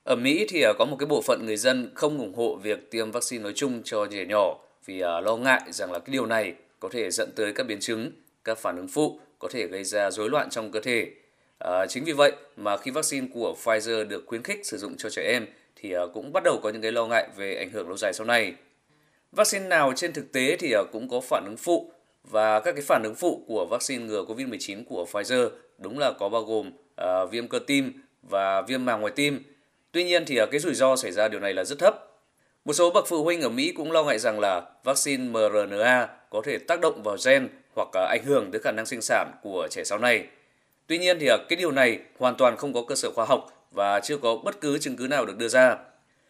Ở 0.04 0.16
Mỹ 0.16 0.46
thì 0.50 0.62
à, 0.62 0.72
có 0.80 0.86
một 0.86 0.96
cái 1.00 1.08
bộ 1.08 1.22
phận 1.22 1.46
người 1.46 1.58
dân 1.58 1.92
không 1.96 2.18
ủng 2.18 2.36
hộ 2.36 2.56
việc 2.56 2.92
tiêm 2.92 3.12
vaccine 3.12 3.44
nói 3.44 3.54
chung 3.56 3.82
cho 3.86 4.06
trẻ 4.12 4.26
nhỏ 4.26 4.56
vì 4.86 5.02
à, 5.02 5.20
lo 5.20 5.36
ngại 5.36 5.62
rằng 5.70 5.92
là 5.92 6.00
cái 6.00 6.14
điều 6.14 6.26
này 6.26 6.54
có 6.80 6.90
thể 6.92 7.12
dẫn 7.12 7.32
tới 7.36 7.54
các 7.54 7.68
biến 7.68 7.80
chứng 7.80 8.12
các 8.44 8.58
phản 8.58 8.78
ứng 8.78 8.88
phụ 8.88 9.20
có 9.40 9.48
thể 9.52 9.68
gây 9.68 9.84
ra 9.84 10.12
rối 10.12 10.30
loạn 10.30 10.50
trong 10.50 10.72
cơ 10.72 10.80
thể. 10.80 11.12
À, 11.60 11.86
chính 11.90 12.04
vì 12.04 12.14
vậy 12.14 12.32
mà 12.56 12.78
khi 12.78 12.92
vaccine 12.92 13.28
của 13.34 13.56
Pfizer 13.64 14.08
được 14.08 14.24
khuyến 14.28 14.44
khích 14.44 14.66
sử 14.66 14.78
dụng 14.78 14.98
cho 14.98 15.10
trẻ 15.10 15.24
em 15.24 15.46
thì 15.76 15.92
ờ, 15.92 16.08
cũng 16.08 16.34
bắt 16.34 16.44
đầu 16.44 16.60
có 16.64 16.70
những 16.70 16.82
cái 16.82 16.92
lo 16.92 17.06
ngại 17.06 17.28
về 17.36 17.56
ảnh 17.56 17.70
hưởng 17.70 17.88
lâu 17.88 17.98
dài 17.98 18.14
sau 18.14 18.26
này. 18.26 18.54
Vaccine 19.32 19.68
nào 19.68 19.94
trên 19.96 20.14
thực 20.14 20.32
tế 20.32 20.56
thì 20.60 20.72
ờ, 20.72 20.84
cũng 20.92 21.10
có 21.10 21.22
phản 21.22 21.44
ứng 21.46 21.58
phụ 21.58 21.92
và 22.24 22.60
các 22.60 22.72
cái 22.72 22.82
phản 22.82 23.04
ứng 23.04 23.16
phụ 23.16 23.44
của 23.48 23.66
vaccine 23.66 24.06
ngừa 24.06 24.24
COVID-19 24.24 24.84
của 24.90 25.06
Pfizer 25.12 25.50
đúng 25.78 26.00
là 26.00 26.12
có 26.12 26.30
bao 26.30 26.42
gồm 26.44 26.72
à, 26.96 27.26
viêm 27.26 27.48
cơ 27.48 27.60
tim 27.68 27.94
và 28.22 28.62
viêm 28.62 28.86
màng 28.86 29.02
ngoài 29.02 29.14
tim. 29.16 29.44
Tuy 29.92 30.04
nhiên 30.04 30.26
thì 30.26 30.40
cái 30.52 30.60
rủi 30.60 30.74
ro 30.74 30.96
xảy 30.96 31.12
ra 31.12 31.28
điều 31.28 31.40
này 31.40 31.54
là 31.54 31.64
rất 31.64 31.80
thấp. 31.80 32.08
Một 32.66 32.74
số 32.74 32.92
bậc 32.92 33.08
phụ 33.08 33.24
huynh 33.24 33.42
ở 33.42 33.50
Mỹ 33.50 33.72
cũng 33.72 33.92
lo 33.92 34.04
ngại 34.04 34.20
rằng 34.20 34.40
là 34.40 34.62
vaccine 34.84 35.24
mRNA 35.24 36.10
có 36.30 36.42
thể 36.46 36.58
tác 36.58 36.82
động 36.82 37.04
vào 37.04 37.18
gen 37.26 37.50
hoặc 37.78 37.88
ờ, 37.94 38.06
ảnh 38.06 38.24
hưởng 38.26 38.52
tới 38.52 38.62
khả 38.62 38.72
năng 38.72 38.86
sinh 38.86 39.02
sản 39.02 39.32
của 39.42 39.68
trẻ 39.72 39.84
sau 39.84 39.98
này. 39.98 40.26
Tuy 40.88 40.98
nhiên 40.98 41.18
thì 41.20 41.28
ờ, 41.28 41.38
cái 41.50 41.58
điều 41.58 41.72
này 41.72 42.00
hoàn 42.20 42.36
toàn 42.36 42.58
không 42.58 42.74
có 42.74 42.82
cơ 42.88 42.96
sở 42.96 43.12
khoa 43.12 43.26
học 43.26 43.68
và 43.72 44.00
chưa 44.00 44.18
có 44.18 44.36
bất 44.36 44.62
cứ 44.62 44.78
chứng 44.78 44.96
cứ 44.96 45.08
nào 45.08 45.26
được 45.26 45.38
đưa 45.38 45.48
ra. 45.48 45.78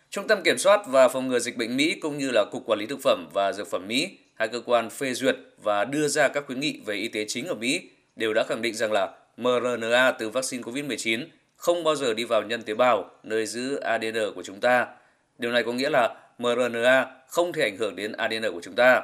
Trung 0.09 0.27
tâm 0.27 0.41
Kiểm 0.43 0.57
soát 0.57 0.81
và 0.87 1.07
Phòng 1.07 1.27
ngừa 1.27 1.39
Dịch 1.39 1.57
bệnh 1.57 1.77
Mỹ 1.77 1.95
cũng 2.01 2.17
như 2.17 2.29
là 2.31 2.45
Cục 2.51 2.65
Quản 2.65 2.79
lý 2.79 2.85
Thực 2.85 2.99
phẩm 3.03 3.27
và 3.33 3.53
Dược 3.53 3.67
phẩm 3.67 3.87
Mỹ, 3.87 4.17
hai 4.35 4.47
cơ 4.47 4.61
quan 4.65 4.89
phê 4.89 5.13
duyệt 5.13 5.35
và 5.63 5.85
đưa 5.85 6.07
ra 6.07 6.27
các 6.27 6.43
khuyến 6.47 6.59
nghị 6.59 6.81
về 6.85 6.95
y 6.95 7.07
tế 7.07 7.25
chính 7.27 7.47
ở 7.47 7.55
Mỹ 7.55 7.89
đều 8.15 8.33
đã 8.33 8.43
khẳng 8.43 8.61
định 8.61 8.73
rằng 8.73 8.91
là 8.91 9.09
mRNA 9.37 10.11
từ 10.11 10.29
vaccine 10.29 10.63
COVID-19 10.63 11.25
không 11.55 11.83
bao 11.83 11.95
giờ 11.95 12.13
đi 12.13 12.23
vào 12.23 12.43
nhân 12.43 12.63
tế 12.63 12.73
bào 12.73 13.09
nơi 13.23 13.45
giữ 13.45 13.75
ADN 13.75 14.33
của 14.35 14.43
chúng 14.43 14.59
ta. 14.59 14.87
Điều 15.37 15.51
này 15.51 15.63
có 15.63 15.73
nghĩa 15.73 15.89
là 15.89 16.15
mRNA 16.37 17.05
không 17.27 17.53
thể 17.53 17.61
ảnh 17.61 17.77
hưởng 17.77 17.95
đến 17.95 18.11
ADN 18.11 18.53
của 18.53 18.61
chúng 18.63 18.75
ta. 18.75 19.01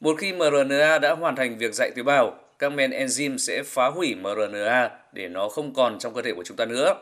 Một 0.00 0.16
khi 0.18 0.32
mRNA 0.32 0.98
đã 0.98 1.12
hoàn 1.12 1.36
thành 1.36 1.58
việc 1.58 1.74
dạy 1.74 1.90
tế 1.96 2.02
bào, 2.02 2.38
các 2.58 2.72
men 2.72 2.90
enzyme 2.90 3.36
sẽ 3.36 3.62
phá 3.62 3.86
hủy 3.86 4.14
mRNA 4.14 4.90
để 5.12 5.28
nó 5.28 5.48
không 5.48 5.74
còn 5.74 5.98
trong 5.98 6.14
cơ 6.14 6.22
thể 6.22 6.32
của 6.32 6.44
chúng 6.44 6.56
ta 6.56 6.64
nữa. 6.64 6.94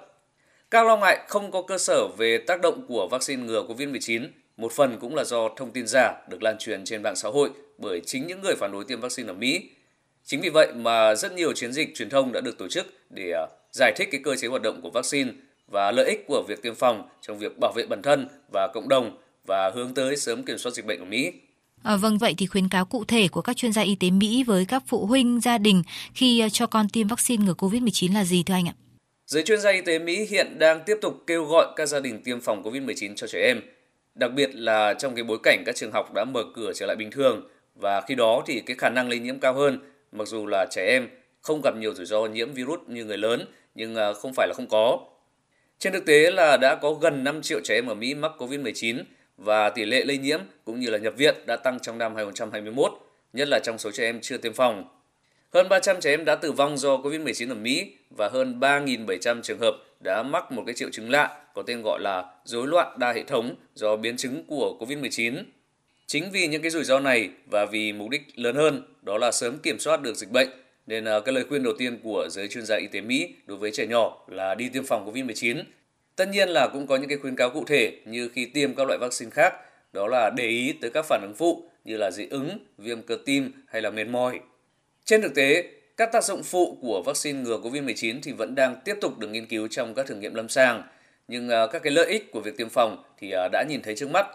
Các 0.71 0.87
lo 0.87 0.97
ngại 0.97 1.19
không 1.28 1.50
có 1.50 1.62
cơ 1.62 1.78
sở 1.78 2.09
về 2.19 2.38
tác 2.38 2.61
động 2.61 2.87
của 2.88 3.09
vaccine 3.11 3.43
ngừa 3.43 3.62
COVID-19 3.69 4.28
một 4.59 4.73
phần 4.73 4.99
cũng 5.00 5.14
là 5.14 5.25
do 5.25 5.49
thông 5.57 5.71
tin 5.71 5.87
giả 5.87 6.14
được 6.28 6.43
lan 6.43 6.59
truyền 6.59 6.85
trên 6.85 7.02
mạng 7.02 7.17
xã 7.17 7.28
hội 7.28 7.50
bởi 7.78 8.00
chính 8.07 8.26
những 8.26 8.40
người 8.40 8.55
phản 8.55 8.73
đối 8.73 8.85
tiêm 8.85 9.00
vaccine 9.00 9.28
ở 9.28 9.35
Mỹ. 9.35 9.71
Chính 10.25 10.40
vì 10.40 10.49
vậy 10.49 10.73
mà 10.75 11.14
rất 11.14 11.33
nhiều 11.33 11.52
chiến 11.52 11.73
dịch 11.73 11.95
truyền 11.95 12.11
thông 12.11 12.33
đã 12.33 12.40
được 12.40 12.59
tổ 12.59 12.69
chức 12.69 12.87
để 13.11 13.33
à, 13.33 13.47
giải 13.73 13.93
thích 13.97 14.09
cái 14.12 14.21
cơ 14.25 14.37
chế 14.37 14.49
hoạt 14.49 14.62
động 14.62 14.81
của 14.83 14.90
vaccine 14.90 15.31
và 15.67 15.93
lợi 15.93 16.07
ích 16.07 16.25
của 16.26 16.45
việc 16.49 16.62
tiêm 16.62 16.75
phòng 16.75 17.09
trong 17.21 17.38
việc 17.38 17.59
bảo 17.61 17.73
vệ 17.76 17.87
bản 17.87 18.02
thân 18.02 18.28
và 18.52 18.69
cộng 18.75 18.88
đồng 18.88 19.17
và 19.47 19.71
hướng 19.75 19.95
tới 19.95 20.17
sớm 20.17 20.43
kiểm 20.43 20.59
soát 20.59 20.73
dịch 20.73 20.87
bệnh 20.87 20.99
ở 20.99 21.05
Mỹ. 21.05 21.33
À, 21.82 21.97
vâng, 21.97 22.18
vậy 22.18 22.35
thì 22.38 22.47
khuyến 22.47 22.68
cáo 22.68 22.85
cụ 22.85 23.04
thể 23.04 23.28
của 23.28 23.42
các 23.42 23.56
chuyên 23.56 23.73
gia 23.73 23.82
y 23.82 23.94
tế 23.94 24.11
Mỹ 24.11 24.44
với 24.47 24.64
các 24.64 24.82
phụ 24.87 25.06
huynh, 25.06 25.40
gia 25.40 25.58
đình 25.58 25.82
khi 26.14 26.40
ờ, 26.40 26.49
cho 26.49 26.66
con 26.66 26.88
tiêm 26.88 27.08
vaccine 27.08 27.44
ngừa 27.44 27.54
COVID-19 27.54 28.14
là 28.14 28.25
gì 28.25 28.42
thưa 28.42 28.54
anh 28.54 28.68
ạ? 28.68 28.75
Giới 29.26 29.42
chuyên 29.42 29.61
gia 29.61 29.70
y 29.70 29.80
tế 29.80 29.99
Mỹ 29.99 30.26
hiện 30.30 30.58
đang 30.58 30.80
tiếp 30.87 30.97
tục 31.02 31.23
kêu 31.26 31.44
gọi 31.44 31.66
các 31.76 31.87
gia 31.87 32.00
đình 32.00 32.23
tiêm 32.23 32.40
phòng 32.40 32.62
COVID-19 32.62 33.14
cho 33.16 33.26
trẻ 33.26 33.42
em, 33.47 33.61
đặc 34.14 34.30
biệt 34.35 34.50
là 34.54 34.94
trong 34.94 35.14
cái 35.14 35.25
bối 35.25 35.38
cảnh 35.42 35.62
các 35.66 35.76
trường 35.76 35.92
học 35.92 36.14
đã 36.14 36.25
mở 36.25 36.44
cửa 36.54 36.73
trở 36.75 36.87
lại 36.87 36.97
bình 36.97 37.11
thường 37.11 37.49
và 37.75 38.00
khi 38.00 38.14
đó 38.14 38.42
thì 38.47 38.61
cái 38.61 38.76
khả 38.76 38.88
năng 38.88 39.08
lây 39.08 39.18
nhiễm 39.18 39.38
cao 39.38 39.54
hơn, 39.54 39.78
mặc 40.12 40.28
dù 40.28 40.47
là 40.47 40.66
trẻ 40.70 40.87
em 40.87 41.08
không 41.40 41.61
gặp 41.64 41.76
nhiều 41.76 41.94
rủi 41.94 42.06
ro 42.06 42.26
nhiễm 42.26 42.52
virus 42.52 42.80
như 42.87 43.04
người 43.04 43.18
lớn 43.18 43.44
nhưng 43.75 43.94
ờ, 43.94 44.14
không 44.14 44.32
phải 44.35 44.49
là 44.49 44.54
không 44.56 44.68
có. 44.68 44.99
Trên 45.78 45.92
thực 45.92 46.06
tế 46.06 46.30
là 46.30 46.56
đã 46.56 46.75
có 46.75 46.92
gần 46.92 47.25
5 47.25 47.42
triệu 47.42 47.61
trẻ 47.64 47.75
em 47.75 47.87
ở 47.87 47.94
Mỹ 47.94 48.14
mắc 48.14 48.32
COVID-19 48.38 49.02
và 49.38 49.71
tỷ 49.71 49.85
lệ 49.85 50.04
lây 50.04 50.18
nhiễm 50.18 50.40
cũng 50.64 50.80
như 50.80 50.90
là 50.90 50.99
nhập 50.99 51.14
viện 51.16 51.35
đã 51.47 51.57
tăng 51.57 51.78
trong 51.83 51.99
năm 51.99 52.14
2021, 52.14 52.92
nhất 53.33 53.49
là 53.49 53.59
trong 53.64 53.78
số 53.78 53.90
trẻ 53.90 54.04
em 54.04 54.21
chưa 54.21 54.37
tiêm 54.37 54.52
phòng. 54.52 54.85
Hơn 55.54 55.68
300 55.68 56.00
trẻ 56.00 56.11
em 56.11 56.25
đã 56.25 56.35
tử 56.35 56.52
vong 56.52 56.78
do 56.78 56.97
COVID-19 56.97 57.50
ở 57.50 57.54
Mỹ 57.54 57.92
và 58.11 58.28
hơn 58.28 58.61
3.700 58.61 59.42
trường 59.42 59.59
hợp 59.59 59.76
đã 60.00 60.23
mắc 60.23 60.52
một 60.52 60.62
cái 60.66 60.75
triệu 60.75 60.88
chứng 60.92 61.11
lạ 61.11 61.40
có 61.54 61.62
tên 61.62 61.83
gọi 61.83 62.00
là 62.00 62.25
rối 62.45 62.66
loạn 62.66 62.99
đa 62.99 63.12
hệ 63.12 63.23
thống 63.23 63.54
do 63.75 63.97
biến 63.97 64.16
chứng 64.16 64.45
của 64.47 64.76
COVID-19. 64.80 65.42
Chính 66.07 66.30
vì 66.30 66.47
những 66.47 66.62
cái 66.62 66.71
rủi 66.71 66.85
ro 66.85 67.00
này 67.00 67.30
và 67.47 67.64
vì 67.64 67.92
mục 67.92 68.11
đích 68.11 68.23
lớn 68.35 68.57
hơn 68.57 68.83
đó 69.02 69.18
là 69.18 69.33
sớm 69.33 69.59
kiểm 69.59 69.78
soát 69.78 70.02
được 70.02 70.16
dịch 70.16 70.30
bệnh 70.30 70.49
nên 70.87 71.04
à, 71.04 71.21
cái 71.21 71.35
lời 71.35 71.45
khuyên 71.49 71.62
đầu 71.62 71.75
tiên 71.78 71.99
của 72.02 72.28
giới 72.30 72.49
chuyên 72.49 72.64
gia 72.64 72.76
y 72.76 72.87
tế 72.87 73.00
Mỹ 73.00 73.35
đối 73.47 73.59
với 73.59 73.71
trẻ 73.71 73.87
nhỏ 73.87 74.25
là 74.28 74.54
đi 74.54 74.68
tiêm 74.68 74.85
phòng 74.85 75.12
COVID-19. 75.12 75.62
Tất 76.19 76.29
nhiên 76.29 76.49
là 76.49 76.69
cũng 76.69 76.87
có 76.87 76.97
những 76.97 77.09
cái 77.09 77.19
khuyến 77.19 77.37
cáo 77.37 77.51
cụ 77.51 77.65
thể 77.65 77.93
như 78.05 78.29
khi 78.29 78.47
tiêm 78.47 78.75
các 78.75 78.87
loại 78.87 78.99
vaccine 78.99 79.31
khác, 79.31 79.55
đó 79.93 80.07
là 80.07 80.31
để 80.37 80.47
ý 80.47 80.73
tới 80.73 80.91
các 80.91 81.05
phản 81.09 81.23
ứng 81.23 81.35
phụ 81.35 81.63
như 81.85 81.97
là 81.97 82.11
dị 82.11 82.27
ứng, 82.31 82.59
viêm 82.79 83.03
cơ 83.03 83.19
tim 83.25 83.53
hay 83.69 83.83
là 83.83 83.91
mệt 83.91 84.05
mỏi. 84.05 84.41
Trên 85.05 85.23
thực 85.23 85.35
tế, 85.35 85.65
các 85.97 86.13
tác 86.13 86.25
dụng 86.25 86.43
phụ 86.43 86.79
của 86.83 87.03
vaccine 87.07 87.41
ngừa 87.41 87.59
COVID-19 87.59 88.19
thì 88.23 88.33
vẫn 88.33 88.55
đang 88.55 88.81
tiếp 88.85 88.97
tục 89.01 89.19
được 89.19 89.29
nghiên 89.29 89.47
cứu 89.47 89.69
trong 89.69 89.95
các 89.95 90.07
thử 90.07 90.15
nghiệm 90.15 90.35
lâm 90.35 90.49
sàng, 90.49 90.83
nhưng 91.29 91.49
à, 91.49 91.67
các 91.67 91.83
cái 91.83 91.93
lợi 91.93 92.07
ích 92.07 92.33
của 92.33 92.41
việc 92.41 92.57
tiêm 92.57 92.69
phòng 92.69 93.05
thì 93.19 93.31
à, 93.31 93.49
đã 93.53 93.65
nhìn 93.69 93.83
thấy 93.83 93.97
trước 93.97 94.11
mắt. 94.11 94.27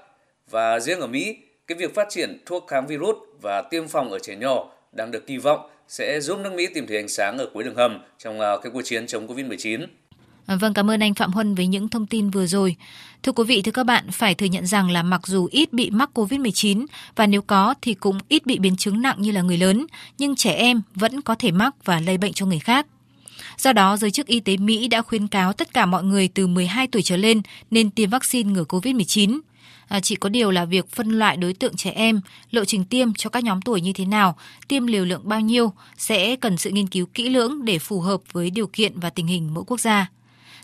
Và 0.50 0.80
riêng 0.80 1.00
ở 1.00 1.08
Mỹ, 1.08 1.38
cái 1.68 1.78
việc 1.78 1.96
phát 1.96 2.08
triển 2.10 2.44
thuốc 2.46 2.68
kháng 2.68 2.88
virus 2.88 3.16
và 3.42 3.62
tiêm 3.62 3.88
phòng 3.88 4.12
ở 4.12 4.20
trẻ 4.20 4.36
nhỏ 4.36 4.72
đang 4.92 5.12
được 5.12 5.28
kỳ 5.28 5.38
vọng 5.38 5.70
sẽ 5.88 6.20
giúp 6.20 6.40
nước 6.40 6.54
Mỹ 6.54 6.68
tìm 6.74 6.88
thấy 6.88 6.98
ánh 6.98 7.08
sáng 7.08 7.38
ở 7.38 7.50
cuối 7.54 7.64
đường 7.64 7.76
hầm 7.76 8.04
trong 8.18 8.42
à, 8.42 8.58
cái 8.64 8.72
cuộc 8.72 8.82
chiến 8.82 9.08
chống 9.08 9.28
COVID-19. 9.28 9.88
Ờ, 10.46 10.58
vâng, 10.58 10.74
cảm 10.74 10.92
ơn 10.92 11.00
anh 11.00 11.14
Phạm 11.14 11.32
Huân 11.32 11.56
với 11.56 11.68
những 11.68 11.90
thông 11.90 12.06
tin 12.06 12.30
vừa 12.30 12.46
rồi. 12.46 12.76
Thưa 13.24 13.32
quý 13.32 13.44
vị, 13.44 13.62
thưa 13.62 13.72
các 13.72 13.84
bạn, 13.84 14.12
phải 14.12 14.36
thừa 14.36 14.46
nhận 14.46 14.66
rằng 14.66 14.90
là 14.90 15.04
mặc 15.04 15.28
dù 15.28 15.48
ít 15.52 15.74
bị 15.74 15.90
mắc 15.90 16.10
COVID-19 16.14 16.86
và 17.16 17.28
nếu 17.28 17.42
có 17.42 17.74
thì 17.82 17.94
cũng 17.94 18.18
ít 18.28 18.46
bị 18.46 18.60
biến 18.60 18.76
chứng 18.76 19.02
nặng 19.02 19.16
như 19.20 19.32
là 19.32 19.42
người 19.42 19.58
lớn, 19.58 19.86
nhưng 20.18 20.36
trẻ 20.36 20.54
em 20.54 20.82
vẫn 20.96 21.22
có 21.22 21.36
thể 21.36 21.52
mắc 21.52 21.86
và 21.86 22.00
lây 22.00 22.18
bệnh 22.18 22.34
cho 22.34 22.46
người 22.46 22.60
khác. 22.60 22.88
Do 23.58 23.74
đó, 23.74 23.98
giới 23.98 24.12
chức 24.12 24.28
y 24.28 24.40
tế 24.40 24.58
Mỹ 24.58 24.88
đã 24.88 25.02
khuyến 25.02 25.28
cáo 25.28 25.54
tất 25.54 25.74
cả 25.74 25.86
mọi 25.86 26.04
người 26.04 26.28
từ 26.28 26.48
12 26.48 26.88
tuổi 26.88 27.02
trở 27.02 27.18
lên 27.18 27.42
nên 27.72 27.90
tiêm 27.90 28.10
vaccine 28.10 28.52
ngừa 28.52 28.64
COVID-19. 28.64 29.40
À, 29.88 30.00
chỉ 30.00 30.16
có 30.16 30.30
điều 30.30 30.52
là 30.52 30.66
việc 30.66 30.92
phân 30.92 31.10
loại 31.10 31.38
đối 31.38 31.54
tượng 31.54 31.76
trẻ 31.76 31.92
em, 31.92 32.22
lộ 32.52 32.66
trình 32.66 32.86
tiêm 32.86 33.14
cho 33.14 33.30
các 33.30 33.44
nhóm 33.44 33.62
tuổi 33.62 33.82
như 33.82 33.94
thế 33.94 34.06
nào, 34.06 34.36
tiêm 34.68 34.88
liều 34.88 35.06
lượng 35.06 35.22
bao 35.24 35.40
nhiêu 35.40 35.74
sẽ 35.98 36.36
cần 36.36 36.58
sự 36.58 36.70
nghiên 36.70 36.88
cứu 36.88 37.06
kỹ 37.14 37.30
lưỡng 37.30 37.66
để 37.66 37.80
phù 37.80 38.02
hợp 38.02 38.22
với 38.32 38.50
điều 38.50 38.68
kiện 38.68 39.00
và 39.00 39.10
tình 39.10 39.28
hình 39.28 39.54
mỗi 39.54 39.64
quốc 39.68 39.80
gia. 39.80 40.10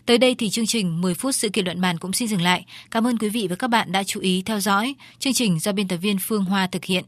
Tới 0.06 0.18
đây 0.18 0.34
thì 0.34 0.50
chương 0.50 0.66
trình 0.66 1.00
10 1.00 1.14
phút 1.14 1.34
sự 1.34 1.48
kiện 1.48 1.64
luận 1.64 1.80
bàn 1.80 1.98
cũng 1.98 2.12
xin 2.12 2.28
dừng 2.28 2.42
lại. 2.42 2.64
Cảm 2.90 3.06
ơn 3.06 3.18
quý 3.18 3.28
vị 3.28 3.46
và 3.50 3.56
các 3.56 3.68
bạn 3.68 3.92
đã 3.92 4.04
chú 4.04 4.20
ý 4.20 4.42
theo 4.46 4.60
dõi. 4.60 4.94
Chương 5.18 5.32
trình 5.32 5.58
do 5.58 5.72
biên 5.72 5.88
tập 5.88 5.96
viên 5.96 6.16
Phương 6.20 6.44
Hoa 6.44 6.66
thực 6.66 6.84
hiện. 6.84 7.04